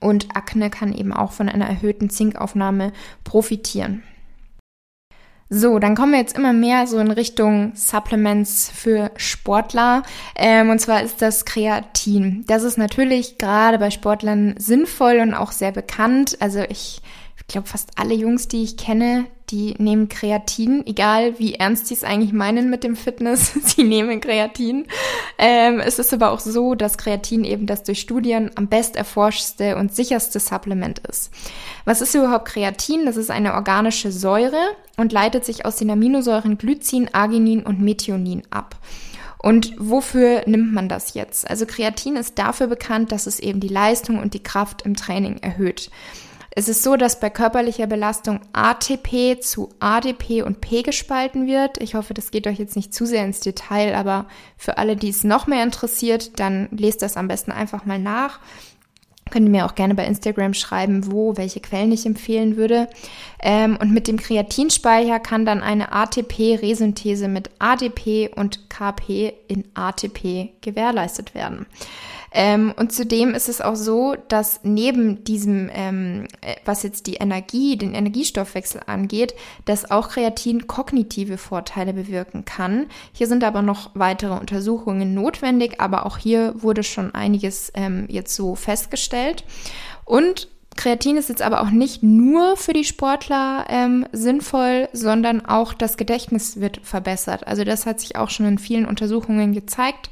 und 0.00 0.36
Akne 0.36 0.70
kann 0.70 0.92
eben 0.92 1.12
auch 1.12 1.32
von 1.32 1.48
einer 1.48 1.66
erhöhten 1.66 2.10
Zinkaufnahme 2.10 2.92
profitieren. 3.24 4.02
So, 5.50 5.78
dann 5.78 5.94
kommen 5.94 6.12
wir 6.12 6.18
jetzt 6.18 6.36
immer 6.36 6.52
mehr 6.52 6.86
so 6.86 6.98
in 6.98 7.10
Richtung 7.10 7.72
Supplements 7.74 8.70
für 8.74 9.10
Sportler. 9.16 10.02
Ähm, 10.36 10.68
und 10.68 10.78
zwar 10.78 11.02
ist 11.02 11.22
das 11.22 11.46
Kreatin. 11.46 12.44
Das 12.46 12.64
ist 12.64 12.76
natürlich 12.76 13.38
gerade 13.38 13.78
bei 13.78 13.90
Sportlern 13.90 14.56
sinnvoll 14.58 15.20
und 15.20 15.32
auch 15.32 15.52
sehr 15.52 15.72
bekannt. 15.72 16.36
Also 16.40 16.60
ich 16.68 17.00
glaube, 17.48 17.66
fast 17.66 17.92
alle 17.96 18.14
Jungs, 18.14 18.48
die 18.48 18.62
ich 18.62 18.76
kenne, 18.76 19.24
die 19.50 19.74
nehmen 19.78 20.08
Kreatin, 20.08 20.86
egal 20.86 21.38
wie 21.38 21.54
ernst 21.54 21.90
die 21.90 21.94
es 21.94 22.04
eigentlich 22.04 22.32
meinen 22.32 22.70
mit 22.70 22.84
dem 22.84 22.96
Fitness, 22.96 23.52
sie 23.64 23.84
nehmen 23.84 24.20
Kreatin. 24.20 24.86
Ähm, 25.38 25.80
es 25.80 25.98
ist 25.98 26.12
aber 26.12 26.30
auch 26.30 26.40
so, 26.40 26.74
dass 26.74 26.98
Kreatin 26.98 27.44
eben 27.44 27.66
das 27.66 27.82
durch 27.82 28.00
Studien 28.00 28.50
am 28.56 28.68
best 28.68 28.96
erforschte 28.96 29.76
und 29.76 29.94
sicherste 29.94 30.40
Supplement 30.40 30.98
ist. 31.00 31.30
Was 31.84 32.00
ist 32.00 32.14
überhaupt 32.14 32.46
Kreatin? 32.46 33.06
Das 33.06 33.16
ist 33.16 33.30
eine 33.30 33.54
organische 33.54 34.12
Säure 34.12 34.60
und 34.96 35.12
leitet 35.12 35.44
sich 35.44 35.64
aus 35.64 35.76
den 35.76 35.90
Aminosäuren 35.90 36.58
Glycin, 36.58 37.12
Arginin 37.12 37.62
und 37.62 37.80
Methionin 37.80 38.42
ab. 38.50 38.76
Und 39.38 39.74
wofür 39.78 40.42
nimmt 40.46 40.72
man 40.72 40.88
das 40.88 41.14
jetzt? 41.14 41.48
Also 41.48 41.64
Kreatin 41.64 42.16
ist 42.16 42.38
dafür 42.38 42.66
bekannt, 42.66 43.12
dass 43.12 43.26
es 43.26 43.38
eben 43.38 43.60
die 43.60 43.68
Leistung 43.68 44.18
und 44.18 44.34
die 44.34 44.42
Kraft 44.42 44.82
im 44.82 44.96
Training 44.96 45.38
erhöht. 45.38 45.90
Es 46.50 46.68
ist 46.68 46.82
so, 46.82 46.96
dass 46.96 47.20
bei 47.20 47.30
körperlicher 47.30 47.86
Belastung 47.86 48.40
ATP 48.52 49.40
zu 49.40 49.68
ADP 49.80 50.42
und 50.42 50.60
P 50.60 50.82
gespalten 50.82 51.46
wird. 51.46 51.80
Ich 51.80 51.94
hoffe, 51.94 52.14
das 52.14 52.30
geht 52.30 52.46
euch 52.46 52.58
jetzt 52.58 52.74
nicht 52.74 52.94
zu 52.94 53.06
sehr 53.06 53.24
ins 53.24 53.40
Detail, 53.40 53.94
aber 53.94 54.26
für 54.56 54.78
alle, 54.78 54.96
die 54.96 55.10
es 55.10 55.24
noch 55.24 55.46
mehr 55.46 55.62
interessiert, 55.62 56.40
dann 56.40 56.68
lest 56.70 57.02
das 57.02 57.16
am 57.16 57.28
besten 57.28 57.52
einfach 57.52 57.84
mal 57.84 57.98
nach. 57.98 58.40
Könnt 59.30 59.46
ihr 59.46 59.50
mir 59.50 59.66
auch 59.66 59.74
gerne 59.74 59.94
bei 59.94 60.06
Instagram 60.06 60.54
schreiben, 60.54 61.12
wo, 61.12 61.36
welche 61.36 61.60
Quellen 61.60 61.92
ich 61.92 62.06
empfehlen 62.06 62.56
würde. 62.56 62.88
Ähm, 63.40 63.76
und 63.80 63.92
mit 63.92 64.08
dem 64.08 64.16
Kreatinspeicher 64.16 65.20
kann 65.20 65.44
dann 65.44 65.62
eine 65.62 65.92
ATP-Resynthese 65.92 67.28
mit 67.28 67.50
ADP 67.58 68.30
und 68.34 68.70
KP 68.70 69.34
in 69.48 69.64
ATP 69.74 70.50
gewährleistet 70.60 71.34
werden. 71.34 71.66
Ähm, 72.32 72.74
und 72.76 72.92
zudem 72.92 73.34
ist 73.34 73.48
es 73.48 73.60
auch 73.60 73.76
so, 73.76 74.14
dass 74.28 74.60
neben 74.62 75.24
diesem, 75.24 75.70
ähm, 75.72 76.26
äh, 76.40 76.56
was 76.64 76.82
jetzt 76.82 77.06
die 77.06 77.14
Energie, 77.14 77.76
den 77.76 77.94
Energiestoffwechsel 77.94 78.82
angeht, 78.86 79.34
dass 79.64 79.90
auch 79.90 80.10
Kreatin 80.10 80.66
kognitive 80.66 81.38
Vorteile 81.38 81.92
bewirken 81.94 82.44
kann. 82.44 82.86
Hier 83.12 83.26
sind 83.26 83.44
aber 83.44 83.62
noch 83.62 83.90
weitere 83.94 84.34
Untersuchungen 84.34 85.14
notwendig, 85.14 85.80
aber 85.80 86.04
auch 86.06 86.18
hier 86.18 86.54
wurde 86.56 86.82
schon 86.82 87.14
einiges 87.14 87.72
ähm, 87.74 88.06
jetzt 88.08 88.34
so 88.34 88.54
festgestellt. 88.54 89.44
Und 90.04 90.48
Kreatin 90.78 91.16
ist 91.16 91.28
jetzt 91.28 91.42
aber 91.42 91.60
auch 91.60 91.70
nicht 91.70 92.04
nur 92.04 92.56
für 92.56 92.72
die 92.72 92.84
Sportler 92.84 93.66
ähm, 93.68 94.06
sinnvoll, 94.12 94.88
sondern 94.92 95.44
auch 95.44 95.74
das 95.74 95.96
Gedächtnis 95.96 96.60
wird 96.60 96.80
verbessert. 96.84 97.48
Also 97.48 97.64
das 97.64 97.84
hat 97.84 97.98
sich 97.98 98.14
auch 98.14 98.30
schon 98.30 98.46
in 98.46 98.58
vielen 98.58 98.86
Untersuchungen 98.86 99.52
gezeigt. 99.52 100.08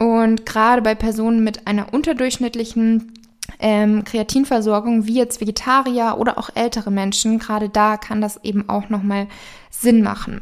Und 0.00 0.46
gerade 0.46 0.80
bei 0.80 0.94
Personen 0.94 1.44
mit 1.44 1.66
einer 1.66 1.92
unterdurchschnittlichen 1.92 3.12
ähm, 3.58 4.02
Kreatinversorgung, 4.04 5.06
wie 5.06 5.16
jetzt 5.16 5.42
Vegetarier 5.42 6.16
oder 6.18 6.38
auch 6.38 6.48
ältere 6.54 6.90
Menschen, 6.90 7.38
gerade 7.38 7.68
da 7.68 7.98
kann 7.98 8.22
das 8.22 8.42
eben 8.42 8.66
auch 8.70 8.88
nochmal 8.88 9.26
Sinn 9.70 10.02
machen. 10.02 10.40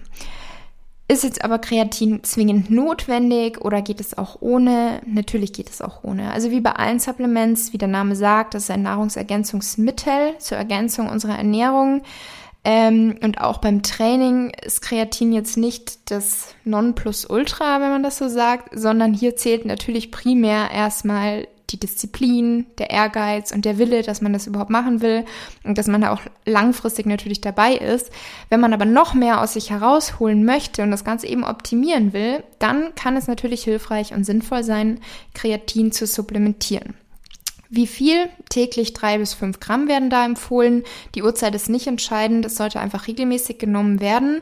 Ist 1.08 1.24
jetzt 1.24 1.42
aber 1.42 1.58
Kreatin 1.58 2.22
zwingend 2.22 2.70
notwendig 2.70 3.60
oder 3.60 3.82
geht 3.82 3.98
es 3.98 4.16
auch 4.16 4.36
ohne? 4.40 5.00
Natürlich 5.06 5.52
geht 5.52 5.70
es 5.70 5.82
auch 5.82 6.04
ohne. 6.04 6.30
Also 6.30 6.52
wie 6.52 6.60
bei 6.60 6.72
allen 6.72 7.00
Supplements, 7.00 7.72
wie 7.72 7.78
der 7.78 7.88
Name 7.88 8.14
sagt, 8.14 8.54
das 8.54 8.64
ist 8.64 8.70
ein 8.70 8.82
Nahrungsergänzungsmittel 8.82 10.38
zur 10.38 10.56
Ergänzung 10.56 11.08
unserer 11.08 11.36
Ernährung. 11.36 12.02
Ähm, 12.70 13.16
und 13.22 13.40
auch 13.40 13.58
beim 13.58 13.82
Training 13.82 14.52
ist 14.62 14.82
Kreatin 14.82 15.32
jetzt 15.32 15.56
nicht 15.56 16.10
das 16.10 16.54
Nonplusultra, 16.64 17.80
wenn 17.80 17.88
man 17.88 18.02
das 18.02 18.18
so 18.18 18.28
sagt, 18.28 18.78
sondern 18.78 19.14
hier 19.14 19.36
zählt 19.36 19.64
natürlich 19.64 20.10
primär 20.10 20.70
erstmal 20.70 21.48
die 21.70 21.80
Disziplin, 21.80 22.66
der 22.76 22.90
Ehrgeiz 22.90 23.52
und 23.52 23.64
der 23.64 23.78
Wille, 23.78 24.02
dass 24.02 24.20
man 24.20 24.34
das 24.34 24.46
überhaupt 24.46 24.68
machen 24.68 25.00
will 25.00 25.24
und 25.64 25.78
dass 25.78 25.86
man 25.86 26.02
da 26.02 26.12
auch 26.12 26.20
langfristig 26.44 27.06
natürlich 27.06 27.40
dabei 27.40 27.72
ist. 27.72 28.10
Wenn 28.50 28.60
man 28.60 28.74
aber 28.74 28.84
noch 28.84 29.14
mehr 29.14 29.40
aus 29.40 29.54
sich 29.54 29.70
herausholen 29.70 30.44
möchte 30.44 30.82
und 30.82 30.90
das 30.90 31.06
Ganze 31.06 31.26
eben 31.26 31.44
optimieren 31.44 32.12
will, 32.12 32.42
dann 32.58 32.94
kann 32.96 33.16
es 33.16 33.28
natürlich 33.28 33.64
hilfreich 33.64 34.12
und 34.12 34.24
sinnvoll 34.24 34.62
sein, 34.62 35.00
Kreatin 35.32 35.90
zu 35.90 36.06
supplementieren. 36.06 36.96
Wie 37.70 37.86
viel? 37.86 38.28
Täglich 38.48 38.94
drei 38.94 39.18
bis 39.18 39.34
fünf 39.34 39.60
Gramm 39.60 39.88
werden 39.88 40.08
da 40.08 40.24
empfohlen. 40.24 40.84
Die 41.14 41.22
Uhrzeit 41.22 41.54
ist 41.54 41.68
nicht 41.68 41.86
entscheidend. 41.86 42.46
Es 42.46 42.56
sollte 42.56 42.80
einfach 42.80 43.06
regelmäßig 43.06 43.58
genommen 43.58 44.00
werden. 44.00 44.40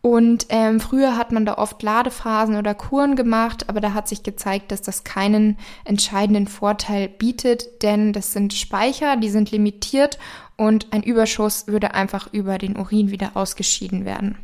Und 0.00 0.46
ähm, 0.50 0.78
früher 0.78 1.16
hat 1.16 1.32
man 1.32 1.44
da 1.44 1.54
oft 1.58 1.82
Ladephasen 1.82 2.56
oder 2.56 2.74
Kuren 2.74 3.16
gemacht, 3.16 3.68
aber 3.68 3.80
da 3.80 3.94
hat 3.94 4.06
sich 4.06 4.22
gezeigt, 4.22 4.70
dass 4.70 4.80
das 4.80 5.02
keinen 5.02 5.58
entscheidenden 5.84 6.46
Vorteil 6.46 7.08
bietet, 7.08 7.82
denn 7.82 8.12
das 8.12 8.32
sind 8.32 8.54
Speicher, 8.54 9.16
die 9.16 9.28
sind 9.28 9.50
limitiert 9.50 10.18
und 10.56 10.92
ein 10.92 11.02
Überschuss 11.02 11.66
würde 11.66 11.94
einfach 11.94 12.32
über 12.32 12.58
den 12.58 12.76
Urin 12.76 13.10
wieder 13.10 13.32
ausgeschieden 13.34 14.04
werden. 14.04 14.38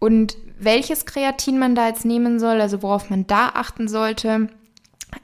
Und 0.00 0.36
welches 0.58 1.06
Kreatin 1.06 1.58
man 1.58 1.76
da 1.76 1.86
jetzt 1.86 2.04
nehmen 2.04 2.40
soll, 2.40 2.60
also 2.60 2.82
worauf 2.82 3.10
man 3.10 3.28
da 3.28 3.50
achten 3.54 3.86
sollte, 3.86 4.48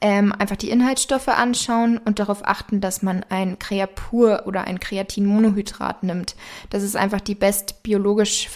ähm, 0.00 0.32
einfach 0.32 0.56
die 0.56 0.70
Inhaltsstoffe 0.70 1.28
anschauen 1.28 1.98
und 1.98 2.18
darauf 2.18 2.46
achten, 2.46 2.80
dass 2.80 3.02
man 3.02 3.24
ein 3.28 3.58
Creapur 3.58 4.44
oder 4.46 4.64
ein 4.64 4.80
Kreatinmonohydrat 4.80 6.02
nimmt. 6.02 6.36
Das 6.70 6.82
ist 6.82 6.96
einfach 6.96 7.20
die 7.20 7.34
best 7.34 7.82
biologisch 7.82 8.48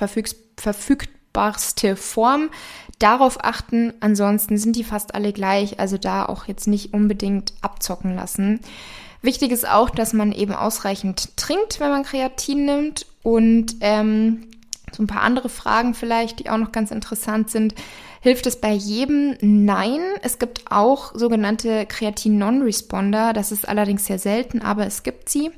verfügbarste 0.56 1.96
Form. 1.96 2.50
Darauf 2.98 3.42
achten, 3.44 3.92
ansonsten 4.00 4.56
sind 4.56 4.76
die 4.76 4.84
fast 4.84 5.14
alle 5.14 5.32
gleich, 5.32 5.80
also 5.80 5.98
da 5.98 6.26
auch 6.26 6.46
jetzt 6.46 6.68
nicht 6.68 6.94
unbedingt 6.94 7.54
abzocken 7.60 8.14
lassen. 8.14 8.60
Wichtig 9.20 9.52
ist 9.52 9.68
auch, 9.68 9.90
dass 9.90 10.12
man 10.12 10.32
eben 10.32 10.54
ausreichend 10.54 11.36
trinkt, 11.36 11.80
wenn 11.80 11.90
man 11.90 12.02
Kreatin 12.02 12.66
nimmt 12.66 13.06
und 13.22 13.76
ähm, 13.80 14.48
so 14.92 15.02
ein 15.02 15.06
paar 15.06 15.22
andere 15.22 15.48
Fragen 15.48 15.94
vielleicht, 15.94 16.38
die 16.38 16.50
auch 16.50 16.58
noch 16.58 16.72
ganz 16.72 16.90
interessant 16.90 17.50
sind. 17.50 17.74
Hilft 18.24 18.46
es 18.46 18.56
bei 18.56 18.72
jedem? 18.72 19.36
Nein. 19.42 20.00
Es 20.22 20.38
gibt 20.38 20.62
auch 20.70 21.14
sogenannte 21.14 21.84
Kreatin-Non-Responder. 21.84 23.34
Das 23.34 23.52
ist 23.52 23.68
allerdings 23.68 24.06
sehr 24.06 24.18
selten, 24.18 24.62
aber 24.62 24.86
es 24.86 25.02
gibt 25.02 25.28
sie. 25.28 25.50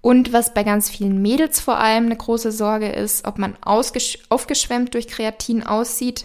Und 0.00 0.32
was 0.32 0.54
bei 0.54 0.64
ganz 0.64 0.88
vielen 0.88 1.20
Mädels 1.20 1.60
vor 1.60 1.76
allem 1.76 2.06
eine 2.06 2.16
große 2.16 2.52
Sorge 2.52 2.88
ist, 2.88 3.26
ob 3.26 3.36
man 3.36 3.54
aufgeschwemmt 3.60 4.94
durch 4.94 5.08
Kreatin 5.08 5.62
aussieht. 5.62 6.24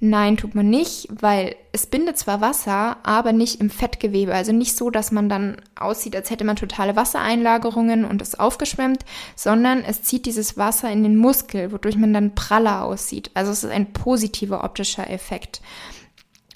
Nein, 0.00 0.36
tut 0.36 0.54
man 0.54 0.70
nicht, 0.70 1.08
weil 1.10 1.56
es 1.72 1.86
bindet 1.86 2.18
zwar 2.18 2.40
Wasser, 2.40 2.98
aber 3.02 3.32
nicht 3.32 3.60
im 3.60 3.68
Fettgewebe. 3.68 4.32
Also 4.32 4.52
nicht 4.52 4.76
so, 4.76 4.90
dass 4.90 5.10
man 5.10 5.28
dann 5.28 5.56
aussieht, 5.74 6.14
als 6.14 6.30
hätte 6.30 6.44
man 6.44 6.54
totale 6.54 6.94
Wassereinlagerungen 6.94 8.04
und 8.04 8.22
ist 8.22 8.38
aufgeschwemmt, 8.38 9.04
sondern 9.34 9.82
es 9.82 10.02
zieht 10.02 10.26
dieses 10.26 10.56
Wasser 10.56 10.90
in 10.90 11.02
den 11.02 11.16
Muskel, 11.16 11.72
wodurch 11.72 11.96
man 11.96 12.14
dann 12.14 12.36
praller 12.36 12.84
aussieht. 12.84 13.32
Also 13.34 13.50
es 13.50 13.64
ist 13.64 13.70
ein 13.70 13.92
positiver 13.92 14.62
optischer 14.62 15.10
Effekt. 15.10 15.60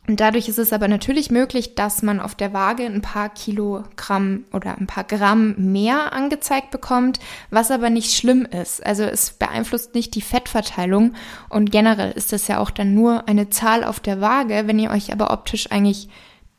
Und 0.08 0.18
dadurch 0.18 0.48
ist 0.48 0.58
es 0.58 0.72
aber 0.72 0.88
natürlich 0.88 1.30
möglich, 1.30 1.76
dass 1.76 2.02
man 2.02 2.18
auf 2.18 2.34
der 2.34 2.52
Waage 2.52 2.84
ein 2.84 3.02
paar 3.02 3.28
Kilogramm 3.28 4.44
oder 4.52 4.76
ein 4.76 4.88
paar 4.88 5.04
Gramm 5.04 5.54
mehr 5.56 6.12
angezeigt 6.12 6.72
bekommt, 6.72 7.20
was 7.50 7.70
aber 7.70 7.88
nicht 7.88 8.12
schlimm 8.12 8.44
ist. 8.44 8.84
Also 8.84 9.04
es 9.04 9.30
beeinflusst 9.30 9.94
nicht 9.94 10.16
die 10.16 10.20
Fettverteilung 10.20 11.14
und 11.48 11.70
generell 11.70 12.10
ist 12.12 12.32
das 12.32 12.48
ja 12.48 12.58
auch 12.58 12.70
dann 12.70 12.94
nur 12.94 13.28
eine 13.28 13.48
Zahl 13.50 13.84
auf 13.84 14.00
der 14.00 14.20
Waage. 14.20 14.64
Wenn 14.66 14.80
ihr 14.80 14.90
euch 14.90 15.12
aber 15.12 15.30
optisch 15.30 15.70
eigentlich 15.70 16.08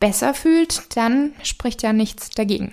besser 0.00 0.32
fühlt, 0.32 0.96
dann 0.96 1.32
spricht 1.42 1.82
ja 1.82 1.92
nichts 1.92 2.30
dagegen. 2.30 2.72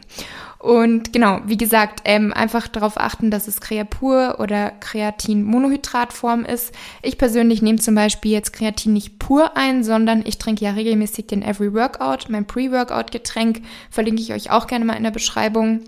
Und 0.62 1.12
genau, 1.12 1.40
wie 1.46 1.58
gesagt, 1.58 2.02
ähm, 2.06 2.32
einfach 2.34 2.68
darauf 2.68 3.00
achten, 3.00 3.32
dass 3.32 3.48
es 3.48 3.62
Creapur 3.62 4.36
oder 4.38 4.70
Kreatin-Monohydratform 4.70 6.46
ist. 6.46 6.72
Ich 7.02 7.18
persönlich 7.18 7.64
nehme 7.64 7.80
zum 7.80 7.96
Beispiel 7.96 8.32
jetzt 8.32 8.54
Kreatin 8.54 8.94
nicht 8.94 9.18
pur 9.18 9.58
ein, 9.58 9.84
sondern 9.84 10.24
ich 10.24 10.38
trinke 10.38 10.64
ja 10.64 10.72
regelmäßig 10.72 11.26
den 11.26 11.42
Every 11.42 11.74
Workout, 11.74 12.30
mein 12.30 12.46
Pre-Workout-Getränk, 12.46 13.64
verlinke 13.90 14.22
ich 14.22 14.34
euch 14.34 14.52
auch 14.52 14.68
gerne 14.68 14.86
mal 14.86 14.94
in 14.94 15.04
der 15.04 15.10
Beschreibung. 15.10 15.80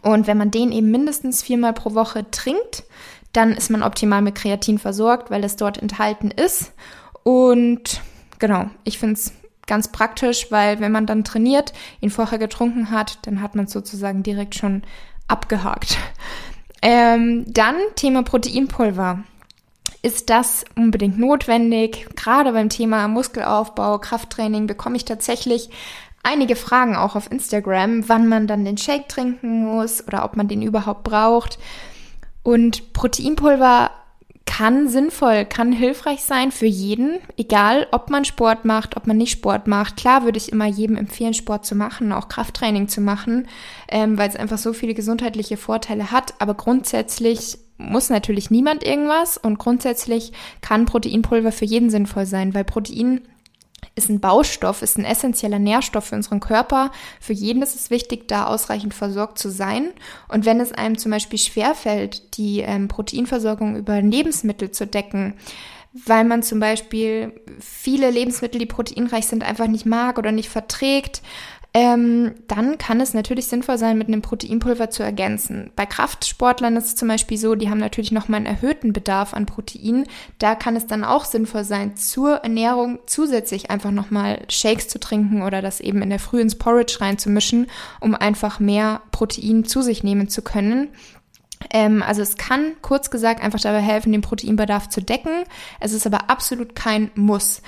Und 0.00 0.26
wenn 0.26 0.38
man 0.38 0.50
den 0.50 0.72
eben 0.72 0.90
mindestens 0.90 1.42
viermal 1.42 1.74
pro 1.74 1.92
Woche 1.92 2.30
trinkt, 2.30 2.84
dann 3.34 3.52
ist 3.52 3.68
man 3.68 3.82
optimal 3.82 4.22
mit 4.22 4.36
Kreatin 4.36 4.78
versorgt, 4.78 5.30
weil 5.30 5.44
es 5.44 5.56
dort 5.56 5.76
enthalten 5.76 6.30
ist. 6.30 6.72
Und 7.24 8.00
genau, 8.38 8.70
ich 8.84 8.98
finde 8.98 9.16
es 9.16 9.32
ganz 9.68 9.92
praktisch, 9.92 10.50
weil 10.50 10.80
wenn 10.80 10.90
man 10.90 11.06
dann 11.06 11.22
trainiert, 11.22 11.72
ihn 12.00 12.10
vorher 12.10 12.38
getrunken 12.38 12.90
hat, 12.90 13.18
dann 13.22 13.40
hat 13.40 13.54
man 13.54 13.66
es 13.66 13.72
sozusagen 13.72 14.24
direkt 14.24 14.56
schon 14.56 14.82
abgehakt. 15.28 15.98
Ähm, 16.80 17.44
dann 17.48 17.74
Thema 17.96 18.22
Proteinpulver. 18.22 19.24
Ist 20.02 20.30
das 20.30 20.64
unbedingt 20.76 21.18
notwendig? 21.18 22.06
Gerade 22.14 22.52
beim 22.52 22.68
Thema 22.68 23.08
Muskelaufbau, 23.08 23.98
Krafttraining 23.98 24.68
bekomme 24.68 24.96
ich 24.96 25.04
tatsächlich 25.04 25.70
einige 26.22 26.54
Fragen 26.54 26.94
auch 26.94 27.16
auf 27.16 27.32
Instagram, 27.32 28.08
wann 28.08 28.28
man 28.28 28.46
dann 28.46 28.64
den 28.64 28.78
Shake 28.78 29.08
trinken 29.08 29.64
muss 29.64 30.06
oder 30.06 30.24
ob 30.24 30.36
man 30.36 30.46
den 30.46 30.62
überhaupt 30.62 31.02
braucht. 31.02 31.58
Und 32.44 32.92
Proteinpulver 32.92 33.90
kann 34.48 34.88
sinnvoll, 34.88 35.44
kann 35.44 35.72
hilfreich 35.72 36.24
sein 36.24 36.52
für 36.52 36.66
jeden, 36.66 37.18
egal 37.36 37.86
ob 37.92 38.08
man 38.08 38.24
Sport 38.24 38.64
macht, 38.64 38.96
ob 38.96 39.06
man 39.06 39.18
nicht 39.18 39.32
Sport 39.32 39.66
macht. 39.66 39.98
Klar 39.98 40.24
würde 40.24 40.38
ich 40.38 40.50
immer 40.50 40.64
jedem 40.64 40.96
empfehlen, 40.96 41.34
Sport 41.34 41.66
zu 41.66 41.74
machen, 41.74 42.12
auch 42.12 42.28
Krafttraining 42.28 42.88
zu 42.88 43.02
machen, 43.02 43.46
ähm, 43.88 44.16
weil 44.16 44.30
es 44.30 44.36
einfach 44.36 44.56
so 44.56 44.72
viele 44.72 44.94
gesundheitliche 44.94 45.58
Vorteile 45.58 46.12
hat. 46.12 46.32
Aber 46.38 46.54
grundsätzlich 46.54 47.58
muss 47.76 48.08
natürlich 48.08 48.50
niemand 48.50 48.84
irgendwas 48.84 49.36
und 49.36 49.58
grundsätzlich 49.58 50.32
kann 50.62 50.86
Proteinpulver 50.86 51.52
für 51.52 51.66
jeden 51.66 51.90
sinnvoll 51.90 52.24
sein, 52.24 52.54
weil 52.54 52.64
Protein 52.64 53.20
ist 53.98 54.08
ein 54.08 54.20
Baustoff, 54.20 54.82
ist 54.82 54.96
ein 54.96 55.04
essentieller 55.04 55.58
Nährstoff 55.58 56.06
für 56.06 56.14
unseren 56.16 56.40
Körper. 56.40 56.90
Für 57.20 57.34
jeden 57.34 57.62
ist 57.62 57.74
es 57.74 57.90
wichtig, 57.90 58.28
da 58.28 58.46
ausreichend 58.46 58.94
versorgt 58.94 59.38
zu 59.38 59.50
sein. 59.50 59.90
Und 60.28 60.46
wenn 60.46 60.60
es 60.60 60.72
einem 60.72 60.96
zum 60.96 61.12
Beispiel 61.12 61.38
schwerfällt, 61.38 62.38
die 62.38 62.60
ähm, 62.60 62.88
Proteinversorgung 62.88 63.76
über 63.76 64.00
Lebensmittel 64.00 64.70
zu 64.70 64.86
decken, 64.86 65.34
weil 65.92 66.24
man 66.24 66.42
zum 66.42 66.60
Beispiel 66.60 67.32
viele 67.60 68.10
Lebensmittel, 68.10 68.58
die 68.58 68.66
proteinreich 68.66 69.26
sind, 69.26 69.42
einfach 69.42 69.66
nicht 69.66 69.86
mag 69.86 70.18
oder 70.18 70.32
nicht 70.32 70.48
verträgt, 70.48 71.22
ähm, 71.80 72.34
dann 72.48 72.76
kann 72.76 73.00
es 73.00 73.14
natürlich 73.14 73.46
sinnvoll 73.46 73.78
sein, 73.78 73.98
mit 73.98 74.08
einem 74.08 74.20
Proteinpulver 74.20 74.90
zu 74.90 75.04
ergänzen. 75.04 75.70
Bei 75.76 75.86
Kraftsportlern 75.86 76.76
ist 76.76 76.86
es 76.86 76.96
zum 76.96 77.06
Beispiel 77.06 77.38
so, 77.38 77.54
die 77.54 77.70
haben 77.70 77.78
natürlich 77.78 78.10
nochmal 78.10 78.38
einen 78.38 78.46
erhöhten 78.46 78.92
Bedarf 78.92 79.32
an 79.32 79.46
Protein. 79.46 80.04
Da 80.40 80.56
kann 80.56 80.74
es 80.74 80.88
dann 80.88 81.04
auch 81.04 81.24
sinnvoll 81.24 81.62
sein, 81.62 81.96
zur 81.96 82.38
Ernährung 82.38 82.98
zusätzlich 83.06 83.70
einfach 83.70 83.92
nochmal 83.92 84.42
Shakes 84.48 84.88
zu 84.88 84.98
trinken 84.98 85.42
oder 85.42 85.62
das 85.62 85.78
eben 85.78 86.02
in 86.02 86.10
der 86.10 86.18
Früh 86.18 86.40
ins 86.40 86.58
Porridge 86.58 86.96
reinzumischen, 87.00 87.68
um 88.00 88.16
einfach 88.16 88.58
mehr 88.58 89.02
Protein 89.12 89.64
zu 89.64 89.80
sich 89.80 90.02
nehmen 90.02 90.28
zu 90.28 90.42
können. 90.42 90.88
Ähm, 91.70 92.02
also 92.02 92.22
es 92.22 92.36
kann 92.36 92.72
kurz 92.82 93.08
gesagt 93.08 93.40
einfach 93.40 93.60
dabei 93.60 93.82
helfen, 93.82 94.10
den 94.10 94.20
Proteinbedarf 94.20 94.88
zu 94.88 95.00
decken. 95.00 95.44
Es 95.78 95.92
ist 95.92 96.08
aber 96.08 96.28
absolut 96.28 96.74
kein 96.74 97.12
Muss. 97.14 97.62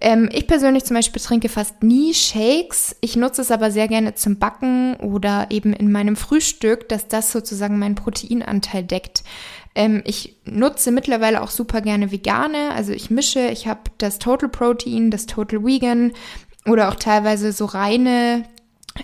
Ähm, 0.00 0.28
ich 0.32 0.46
persönlich 0.46 0.84
zum 0.84 0.96
Beispiel 0.96 1.22
trinke 1.22 1.48
fast 1.48 1.82
nie 1.82 2.14
Shakes. 2.14 2.96
Ich 3.00 3.16
nutze 3.16 3.42
es 3.42 3.50
aber 3.50 3.70
sehr 3.70 3.88
gerne 3.88 4.14
zum 4.14 4.38
Backen 4.38 4.96
oder 4.96 5.46
eben 5.50 5.72
in 5.72 5.92
meinem 5.92 6.16
Frühstück, 6.16 6.88
dass 6.88 7.08
das 7.08 7.30
sozusagen 7.30 7.78
meinen 7.78 7.94
Proteinanteil 7.94 8.82
deckt. 8.82 9.22
Ähm, 9.74 10.02
ich 10.04 10.36
nutze 10.44 10.90
mittlerweile 10.90 11.42
auch 11.42 11.50
super 11.50 11.80
gerne 11.80 12.10
vegane. 12.12 12.72
Also 12.74 12.92
ich 12.92 13.10
mische, 13.10 13.48
ich 13.48 13.66
habe 13.66 13.82
das 13.98 14.18
Total 14.18 14.48
Protein, 14.48 15.10
das 15.10 15.26
Total 15.26 15.64
Vegan 15.64 16.12
oder 16.66 16.88
auch 16.88 16.96
teilweise 16.96 17.52
so 17.52 17.64
reine 17.64 18.44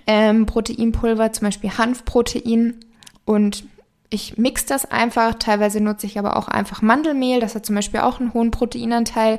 ähm, 0.06 0.46
Proteinpulver, 0.46 1.32
zum 1.32 1.46
Beispiel 1.46 1.70
Hanfprotein. 1.70 2.76
Und 3.24 3.64
ich 4.10 4.38
mix 4.38 4.66
das 4.66 4.90
einfach. 4.90 5.34
Teilweise 5.34 5.80
nutze 5.80 6.06
ich 6.06 6.18
aber 6.18 6.36
auch 6.36 6.48
einfach 6.48 6.82
Mandelmehl. 6.82 7.40
Das 7.40 7.54
hat 7.54 7.64
zum 7.64 7.76
Beispiel 7.76 8.00
auch 8.00 8.20
einen 8.20 8.34
hohen 8.34 8.50
Proteinanteil. 8.50 9.38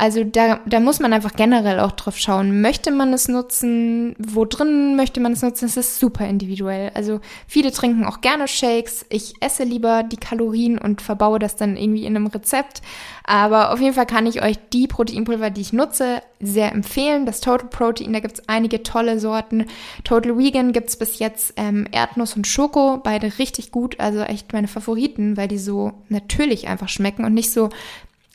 Also 0.00 0.24
da, 0.24 0.60
da 0.64 0.80
muss 0.80 0.98
man 0.98 1.12
einfach 1.12 1.34
generell 1.34 1.78
auch 1.78 1.92
drauf 1.92 2.16
schauen. 2.16 2.62
Möchte 2.62 2.90
man 2.90 3.12
es 3.12 3.28
nutzen? 3.28 4.16
Wo 4.18 4.46
drin 4.46 4.96
möchte 4.96 5.20
man 5.20 5.32
es 5.32 5.42
nutzen? 5.42 5.66
Es 5.66 5.76
ist 5.76 6.00
super 6.00 6.26
individuell. 6.26 6.90
Also 6.94 7.20
viele 7.46 7.70
trinken 7.70 8.06
auch 8.06 8.22
gerne 8.22 8.48
Shakes. 8.48 9.04
Ich 9.10 9.34
esse 9.42 9.62
lieber 9.62 10.02
die 10.02 10.16
Kalorien 10.16 10.78
und 10.78 11.02
verbaue 11.02 11.38
das 11.38 11.56
dann 11.56 11.76
irgendwie 11.76 12.06
in 12.06 12.16
einem 12.16 12.28
Rezept. 12.28 12.80
Aber 13.24 13.74
auf 13.74 13.80
jeden 13.80 13.92
Fall 13.92 14.06
kann 14.06 14.26
ich 14.26 14.42
euch 14.42 14.56
die 14.72 14.86
Proteinpulver, 14.86 15.50
die 15.50 15.60
ich 15.60 15.74
nutze, 15.74 16.22
sehr 16.40 16.72
empfehlen. 16.72 17.26
Das 17.26 17.42
Total 17.42 17.68
Protein, 17.68 18.14
da 18.14 18.20
gibt 18.20 18.38
es 18.38 18.48
einige 18.48 18.82
tolle 18.82 19.20
Sorten. 19.20 19.66
Total 20.04 20.38
Vegan 20.38 20.72
gibt 20.72 20.88
es 20.88 20.96
bis 20.96 21.18
jetzt 21.18 21.52
ähm, 21.56 21.86
Erdnuss 21.92 22.36
und 22.36 22.46
Schoko, 22.46 23.00
beide 23.04 23.38
richtig 23.38 23.70
gut. 23.70 24.00
Also 24.00 24.20
echt 24.20 24.54
meine 24.54 24.66
Favoriten, 24.66 25.36
weil 25.36 25.48
die 25.48 25.58
so 25.58 25.92
natürlich 26.08 26.68
einfach 26.68 26.88
schmecken 26.88 27.26
und 27.26 27.34
nicht 27.34 27.52
so 27.52 27.68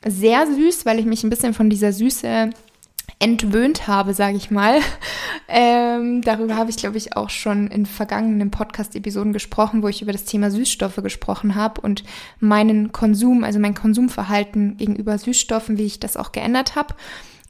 sehr 0.06 0.46
süß, 0.46 0.86
weil 0.86 0.98
ich 0.98 1.06
mich 1.06 1.24
ein 1.24 1.30
bisschen 1.30 1.54
von 1.54 1.70
dieser 1.70 1.92
Süße 1.92 2.50
entwöhnt 3.18 3.88
habe, 3.88 4.14
sage 4.14 4.36
ich 4.36 4.50
mal. 4.50 4.80
Ähm, 5.48 6.22
darüber 6.22 6.56
habe 6.56 6.70
ich, 6.70 6.76
glaube 6.76 6.96
ich, 6.96 7.16
auch 7.16 7.30
schon 7.30 7.68
in 7.68 7.86
vergangenen 7.86 8.50
Podcast-Episoden 8.50 9.32
gesprochen, 9.32 9.80
wo 9.80 9.86
ich 9.86 10.02
über 10.02 10.10
das 10.10 10.24
Thema 10.24 10.50
Süßstoffe 10.50 10.96
gesprochen 10.96 11.54
habe 11.54 11.80
und 11.82 12.02
meinen 12.40 12.90
Konsum, 12.90 13.44
also 13.44 13.60
mein 13.60 13.76
Konsumverhalten 13.76 14.76
gegenüber 14.76 15.16
Süßstoffen, 15.16 15.78
wie 15.78 15.84
ich 15.84 16.00
das 16.00 16.16
auch 16.16 16.32
geändert 16.32 16.74
habe. 16.74 16.96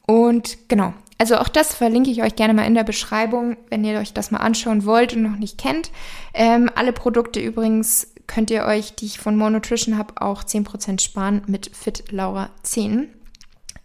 Und 0.07 0.59
genau, 0.69 0.92
also 1.16 1.37
auch 1.37 1.49
das 1.49 1.75
verlinke 1.75 2.11
ich 2.11 2.23
euch 2.23 2.37
gerne 2.37 2.53
mal 2.53 2.66
in 2.66 2.75
der 2.75 2.85
Beschreibung, 2.85 3.57
wenn 3.71 3.85
ihr 3.85 3.99
euch 3.99 4.12
das 4.12 4.31
mal 4.31 4.38
anschauen 4.38 4.85
wollt 4.85 5.14
und 5.14 5.23
noch 5.23 5.38
nicht 5.38 5.57
kennt. 5.57 5.90
Ähm, 6.35 6.71
alle 6.75 6.92
Produkte 6.92 7.40
übrigens 7.40 8.09
könnt 8.27 8.51
ihr 8.51 8.65
euch, 8.65 8.95
die 8.95 9.07
ich 9.07 9.19
von 9.19 9.37
Monotrition 9.37 9.99
habe, 9.99 10.21
auch 10.21 10.45
10% 10.45 11.01
sparen 11.01 11.43
mit 11.47 11.71
Fit 11.75 12.11
Laura 12.11 12.51
10. 12.62 13.09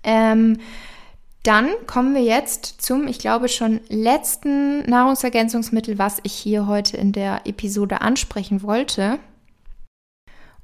Ähm, 0.03 0.57
dann 1.43 1.69
kommen 1.87 2.13
wir 2.13 2.21
jetzt 2.21 2.81
zum, 2.81 3.07
ich 3.07 3.17
glaube, 3.17 3.49
schon 3.49 3.81
letzten 3.89 4.81
Nahrungsergänzungsmittel, 4.83 5.97
was 5.97 6.19
ich 6.23 6.33
hier 6.33 6.67
heute 6.67 6.97
in 6.97 7.11
der 7.13 7.41
Episode 7.45 8.01
ansprechen 8.01 8.61
wollte. 8.61 9.17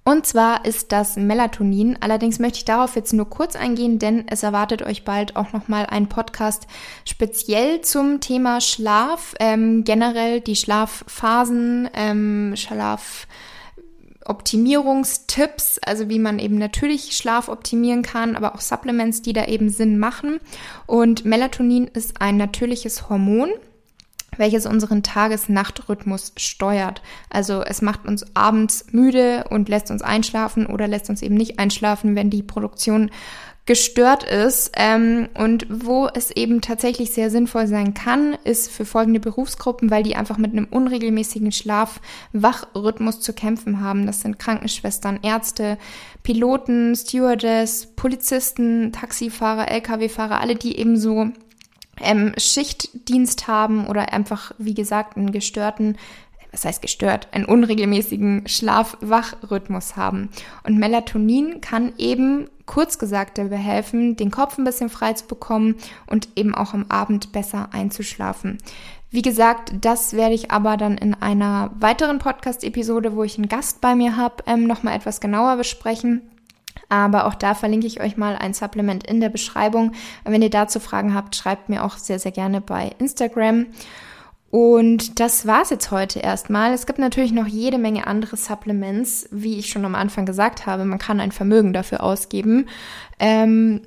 Und 0.07 0.25
zwar 0.25 0.63
ist 0.63 0.93
das 0.93 1.17
Melatonin. 1.17 1.97
Allerdings 1.99 2.39
möchte 2.39 2.59
ich 2.59 2.65
darauf 2.65 2.95
jetzt 2.95 3.11
nur 3.11 3.29
kurz 3.29 3.57
eingehen, 3.57 3.99
denn 3.99 4.25
es 4.29 4.41
erwartet 4.41 4.81
euch 4.81 5.03
bald 5.03 5.35
auch 5.35 5.51
nochmal 5.51 5.85
ein 5.87 6.07
Podcast 6.07 6.65
speziell 7.03 7.81
zum 7.81 8.21
Thema 8.21 8.61
Schlaf, 8.61 9.35
ähm, 9.41 9.83
generell 9.83 10.39
die 10.39 10.55
Schlafphasen, 10.55 11.89
ähm, 11.93 12.53
Schlaf. 12.55 13.27
Optimierungstipps, 14.27 15.79
also 15.79 16.09
wie 16.09 16.19
man 16.19 16.39
eben 16.39 16.57
natürlich 16.57 17.15
Schlaf 17.15 17.49
optimieren 17.49 18.03
kann, 18.03 18.35
aber 18.35 18.55
auch 18.55 18.61
Supplements, 18.61 19.21
die 19.21 19.33
da 19.33 19.45
eben 19.45 19.69
Sinn 19.69 19.97
machen. 19.99 20.39
Und 20.85 21.25
Melatonin 21.25 21.87
ist 21.87 22.21
ein 22.21 22.37
natürliches 22.37 23.09
Hormon, 23.09 23.49
welches 24.37 24.65
unseren 24.65 25.03
Tages-Nacht-Rhythmus 25.03 26.33
steuert. 26.37 27.01
Also 27.29 27.61
es 27.61 27.81
macht 27.81 28.05
uns 28.05 28.25
abends 28.35 28.85
müde 28.91 29.45
und 29.49 29.69
lässt 29.69 29.91
uns 29.91 30.01
einschlafen 30.01 30.65
oder 30.67 30.87
lässt 30.87 31.09
uns 31.09 31.21
eben 31.21 31.35
nicht 31.35 31.59
einschlafen, 31.59 32.15
wenn 32.15 32.29
die 32.29 32.43
Produktion 32.43 33.11
gestört 33.67 34.23
ist. 34.23 34.71
Ähm, 34.75 35.27
und 35.35 35.67
wo 35.69 36.07
es 36.07 36.31
eben 36.31 36.61
tatsächlich 36.61 37.11
sehr 37.11 37.29
sinnvoll 37.29 37.67
sein 37.67 37.93
kann, 37.93 38.35
ist 38.43 38.71
für 38.71 38.85
folgende 38.85 39.19
Berufsgruppen, 39.19 39.91
weil 39.91 40.01
die 40.01 40.15
einfach 40.15 40.37
mit 40.37 40.53
einem 40.53 40.65
unregelmäßigen 40.65 41.51
Schlaf-Wach-Rhythmus 41.51 43.19
zu 43.19 43.33
kämpfen 43.33 43.81
haben. 43.81 44.07
Das 44.07 44.21
sind 44.21 44.39
Krankenschwestern, 44.39 45.19
Ärzte, 45.21 45.77
Piloten, 46.23 46.95
Stewardess, 46.95 47.93
Polizisten, 47.95 48.91
Taxifahrer, 48.93 49.69
Lkw-Fahrer, 49.69 50.41
alle, 50.41 50.55
die 50.55 50.77
eben 50.79 50.97
so 50.97 51.27
ähm, 52.01 52.33
Schichtdienst 52.37 53.47
haben 53.47 53.87
oder 53.87 54.13
einfach, 54.13 54.53
wie 54.57 54.73
gesagt, 54.73 55.17
einen 55.17 55.31
gestörten, 55.31 55.97
was 56.53 56.63
heißt 56.63 56.81
gestört, 56.81 57.27
einen 57.31 57.45
unregelmäßigen 57.45 58.47
Schlaf-Wach-Rhythmus 58.47 59.97
haben. 59.97 60.29
Und 60.63 60.77
Melatonin 60.77 61.59
kann 61.59 61.91
eben, 61.97 62.49
kurz 62.67 62.99
gesagt, 62.99 63.39
dabei 63.39 63.57
helfen, 63.57 64.15
den 64.15 64.29
Kopf 64.29 64.59
ein 64.59 64.63
bisschen 64.63 64.89
frei 64.89 65.13
zu 65.13 65.25
bekommen 65.25 65.75
und 66.05 66.29
eben 66.35 66.53
auch 66.53 66.75
am 66.75 66.85
Abend 66.89 67.31
besser 67.31 67.69
einzuschlafen. 67.71 68.59
Wie 69.09 69.21
gesagt, 69.21 69.71
das 69.81 70.13
werde 70.13 70.35
ich 70.35 70.51
aber 70.51 70.77
dann 70.77 70.97
in 70.97 71.15
einer 71.15 71.71
weiteren 71.79 72.19
Podcast-Episode, 72.19 73.15
wo 73.15 73.23
ich 73.23 73.37
einen 73.37 73.47
Gast 73.47 73.81
bei 73.81 73.95
mir 73.95 74.17
habe, 74.17 74.43
ähm, 74.45 74.67
nochmal 74.67 74.95
etwas 74.95 75.21
genauer 75.21 75.55
besprechen. 75.55 76.21
Aber 76.89 77.25
auch 77.25 77.35
da 77.35 77.53
verlinke 77.53 77.87
ich 77.87 78.01
euch 78.01 78.17
mal 78.17 78.35
ein 78.35 78.53
Supplement 78.53 79.05
in 79.07 79.19
der 79.19 79.29
Beschreibung. 79.29 79.93
Wenn 80.23 80.41
ihr 80.41 80.49
dazu 80.49 80.79
Fragen 80.79 81.13
habt, 81.13 81.35
schreibt 81.35 81.69
mir 81.69 81.83
auch 81.83 81.97
sehr, 81.97 82.19
sehr 82.19 82.31
gerne 82.31 82.61
bei 82.61 82.91
Instagram. 82.99 83.67
Und 84.59 85.19
das 85.19 85.45
war's 85.45 85.69
jetzt 85.69 85.91
heute 85.91 86.17
erstmal. 86.17 86.73
Es 86.73 86.87
gibt 86.87 86.97
natürlich 86.97 87.31
noch 87.31 87.45
jede 87.45 87.77
Menge 87.77 88.07
andere 88.07 88.37
Supplements, 88.37 89.29
wie 89.29 89.59
ich 89.59 89.69
schon 89.69 89.85
am 89.85 89.93
Anfang 89.93 90.25
gesagt 90.25 90.65
habe. 90.65 90.83
Man 90.83 90.97
kann 90.97 91.19
ein 91.19 91.31
Vermögen 91.31 91.73
dafür 91.73 92.01
ausgeben. 92.01 92.67
Ähm, 93.19 93.81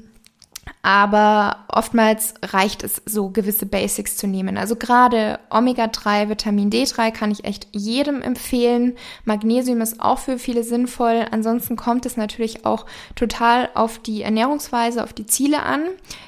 aber 0.82 1.58
oftmals 1.68 2.32
reicht 2.42 2.82
es 2.82 3.02
so 3.04 3.28
gewisse 3.28 3.66
Basics 3.66 4.16
zu 4.16 4.26
nehmen. 4.26 4.56
Also 4.56 4.76
gerade 4.76 5.38
Omega-3, 5.50 6.30
Vitamin 6.30 6.70
D3 6.70 7.10
kann 7.10 7.30
ich 7.30 7.44
echt 7.44 7.68
jedem 7.72 8.22
empfehlen. 8.22 8.96
Magnesium 9.24 9.82
ist 9.82 10.00
auch 10.00 10.18
für 10.18 10.38
viele 10.38 10.62
sinnvoll. 10.62 11.26
Ansonsten 11.30 11.76
kommt 11.76 12.06
es 12.06 12.16
natürlich 12.16 12.64
auch 12.64 12.86
total 13.14 13.68
auf 13.74 13.98
die 13.98 14.22
Ernährungsweise, 14.22 15.04
auf 15.04 15.12
die 15.12 15.26
Ziele 15.26 15.62
an. 15.62 15.82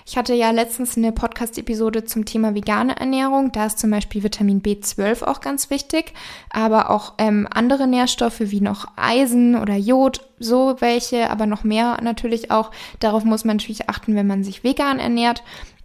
Ich 0.06 0.18
hatte 0.18 0.34
ja 0.34 0.50
letztens 0.50 0.98
eine 0.98 1.12
Podcast-Episode 1.12 2.04
zum 2.04 2.26
Thema 2.26 2.54
vegane 2.54 2.98
Ernährung. 2.98 3.52
Da 3.52 3.66
ist 3.66 3.78
zum 3.78 3.90
Beispiel 3.90 4.22
Vitamin 4.22 4.60
B12 4.60 5.24
auch 5.24 5.40
ganz 5.40 5.70
wichtig, 5.70 6.12
aber 6.50 6.90
auch 6.90 7.14
ähm, 7.16 7.48
andere 7.50 7.86
Nährstoffe 7.86 8.40
wie 8.40 8.60
noch 8.60 8.86
Eisen 8.96 9.56
oder 9.56 9.76
Jod 9.76 10.20
so 10.42 10.76
welche, 10.80 11.30
aber 11.30 11.46
noch 11.46 11.64
mehr 11.64 11.98
natürlich 12.02 12.50
auch. 12.50 12.70
Darauf 13.00 13.24
muss 13.24 13.44
man 13.44 13.56
natürlich 13.56 13.88
achten, 13.88 14.14
wenn 14.14 14.26
man 14.42 14.44
sich 14.44 14.64
vegan 14.64 14.98
ernährt. 14.98 15.42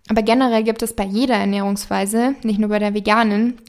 Aber 0.09 0.23
generell 0.23 0.63
gibt 0.63 0.81
es 0.81 0.93
bei 0.93 1.03
jeder 1.03 1.35
Ernährungsweise, 1.35 2.35
nicht 2.43 2.59
nur 2.59 2.69
bei 2.69 2.79
der 2.79 2.93
veganen, 2.93 3.59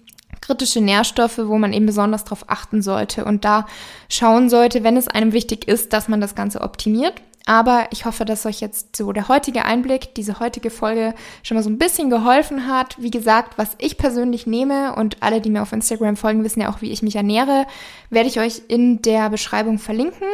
kritische 0.40 0.80
Nährstoffe, 0.80 1.38
wo 1.38 1.58
man 1.58 1.72
eben 1.72 1.86
besonders 1.86 2.24
darauf 2.24 2.44
achten 2.48 2.80
sollte 2.80 3.24
und 3.24 3.44
da 3.44 3.66
schauen 4.08 4.48
sollte, 4.48 4.84
wenn 4.84 4.96
es 4.96 5.08
einem 5.08 5.32
wichtig 5.32 5.66
ist, 5.66 5.92
dass 5.92 6.08
man 6.08 6.20
das 6.20 6.34
Ganze 6.34 6.60
optimiert. 6.60 7.14
Aber 7.44 7.86
ich 7.90 8.04
hoffe, 8.04 8.24
dass 8.24 8.44
euch 8.46 8.60
jetzt 8.60 8.94
so 8.94 9.10
der 9.12 9.28
heutige 9.28 9.64
Einblick, 9.64 10.14
diese 10.14 10.38
heutige 10.38 10.70
Folge 10.70 11.14
schon 11.42 11.56
mal 11.56 11.62
so 11.62 11.70
ein 11.70 11.78
bisschen 11.78 12.10
geholfen 12.10 12.66
hat. 12.66 12.96
Wie 13.00 13.10
gesagt, 13.10 13.56
was 13.56 13.70
ich 13.78 13.96
persönlich 13.96 14.46
nehme 14.46 14.94
und 14.94 15.22
alle, 15.22 15.40
die 15.40 15.50
mir 15.50 15.62
auf 15.62 15.72
Instagram 15.72 16.16
folgen, 16.16 16.44
wissen 16.44 16.60
ja 16.60 16.70
auch, 16.70 16.82
wie 16.82 16.92
ich 16.92 17.02
mich 17.02 17.16
ernähre, 17.16 17.66
werde 18.10 18.28
ich 18.28 18.38
euch 18.38 18.62
in 18.68 19.00
der 19.00 19.30
Beschreibung 19.30 19.78
verlinken. 19.78 20.28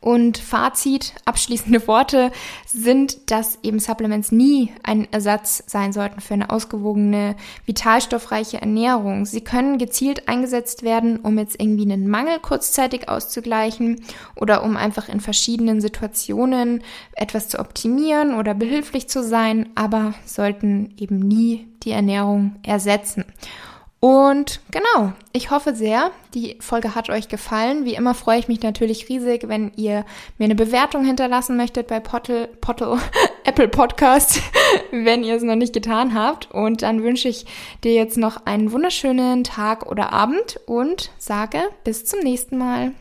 Und 0.00 0.38
Fazit, 0.38 1.12
abschließende 1.26 1.86
Worte 1.86 2.32
sind, 2.66 3.30
dass 3.30 3.58
eben 3.62 3.78
Supplements 3.78 4.32
nie 4.32 4.72
ein 4.82 5.06
Ersatz 5.12 5.62
sein 5.66 5.92
sollten 5.92 6.22
für 6.22 6.32
eine 6.32 6.48
ausgewogene, 6.48 7.36
vitalstoffreiche 7.66 8.62
Ernährung. 8.62 9.26
Sie 9.26 9.42
können 9.42 9.76
gezielt 9.76 10.26
eingesetzt 10.26 10.84
werden, 10.84 11.20
um 11.20 11.38
jetzt 11.38 11.60
irgendwie 11.60 11.82
einen 11.82 12.08
Mangel 12.08 12.38
kurzzeitig 12.38 13.10
auszugleichen 13.10 14.02
oder 14.36 14.64
um 14.64 14.78
einfach 14.78 15.10
in 15.10 15.20
verschiedenen 15.20 15.82
Situationen 15.82 16.82
etwas 17.12 17.50
zu 17.50 17.58
optimieren 17.58 18.34
oder 18.34 18.54
behilflich 18.54 19.06
zu 19.06 19.22
sein, 19.22 19.68
aber 19.74 20.14
sollten 20.24 20.94
eben 20.96 21.18
nie 21.18 21.68
die 21.82 21.90
Ernährung 21.90 22.56
ersetzen. 22.62 23.26
Und 24.00 24.60
genau, 24.70 25.12
ich 25.34 25.50
hoffe 25.50 25.74
sehr, 25.74 26.10
die 26.32 26.56
Folge 26.60 26.94
hat 26.94 27.10
euch 27.10 27.28
gefallen. 27.28 27.84
Wie 27.84 27.94
immer 27.94 28.14
freue 28.14 28.38
ich 28.38 28.48
mich 28.48 28.62
natürlich 28.62 29.10
riesig, 29.10 29.46
wenn 29.46 29.72
ihr 29.76 30.06
mir 30.38 30.46
eine 30.46 30.54
Bewertung 30.54 31.04
hinterlassen 31.04 31.58
möchtet 31.58 31.88
bei 31.88 32.00
Pottle, 32.00 32.48
Pottle, 32.62 32.98
Apple 33.44 33.68
Podcast, 33.68 34.40
wenn 34.90 35.22
ihr 35.22 35.34
es 35.34 35.42
noch 35.42 35.54
nicht 35.54 35.74
getan 35.74 36.14
habt. 36.14 36.50
Und 36.50 36.80
dann 36.80 37.02
wünsche 37.02 37.28
ich 37.28 37.44
dir 37.84 37.92
jetzt 37.92 38.16
noch 38.16 38.46
einen 38.46 38.72
wunderschönen 38.72 39.44
Tag 39.44 39.84
oder 39.84 40.14
Abend 40.14 40.58
und 40.64 41.10
sage 41.18 41.60
bis 41.84 42.06
zum 42.06 42.20
nächsten 42.20 42.56
Mal. 42.56 42.92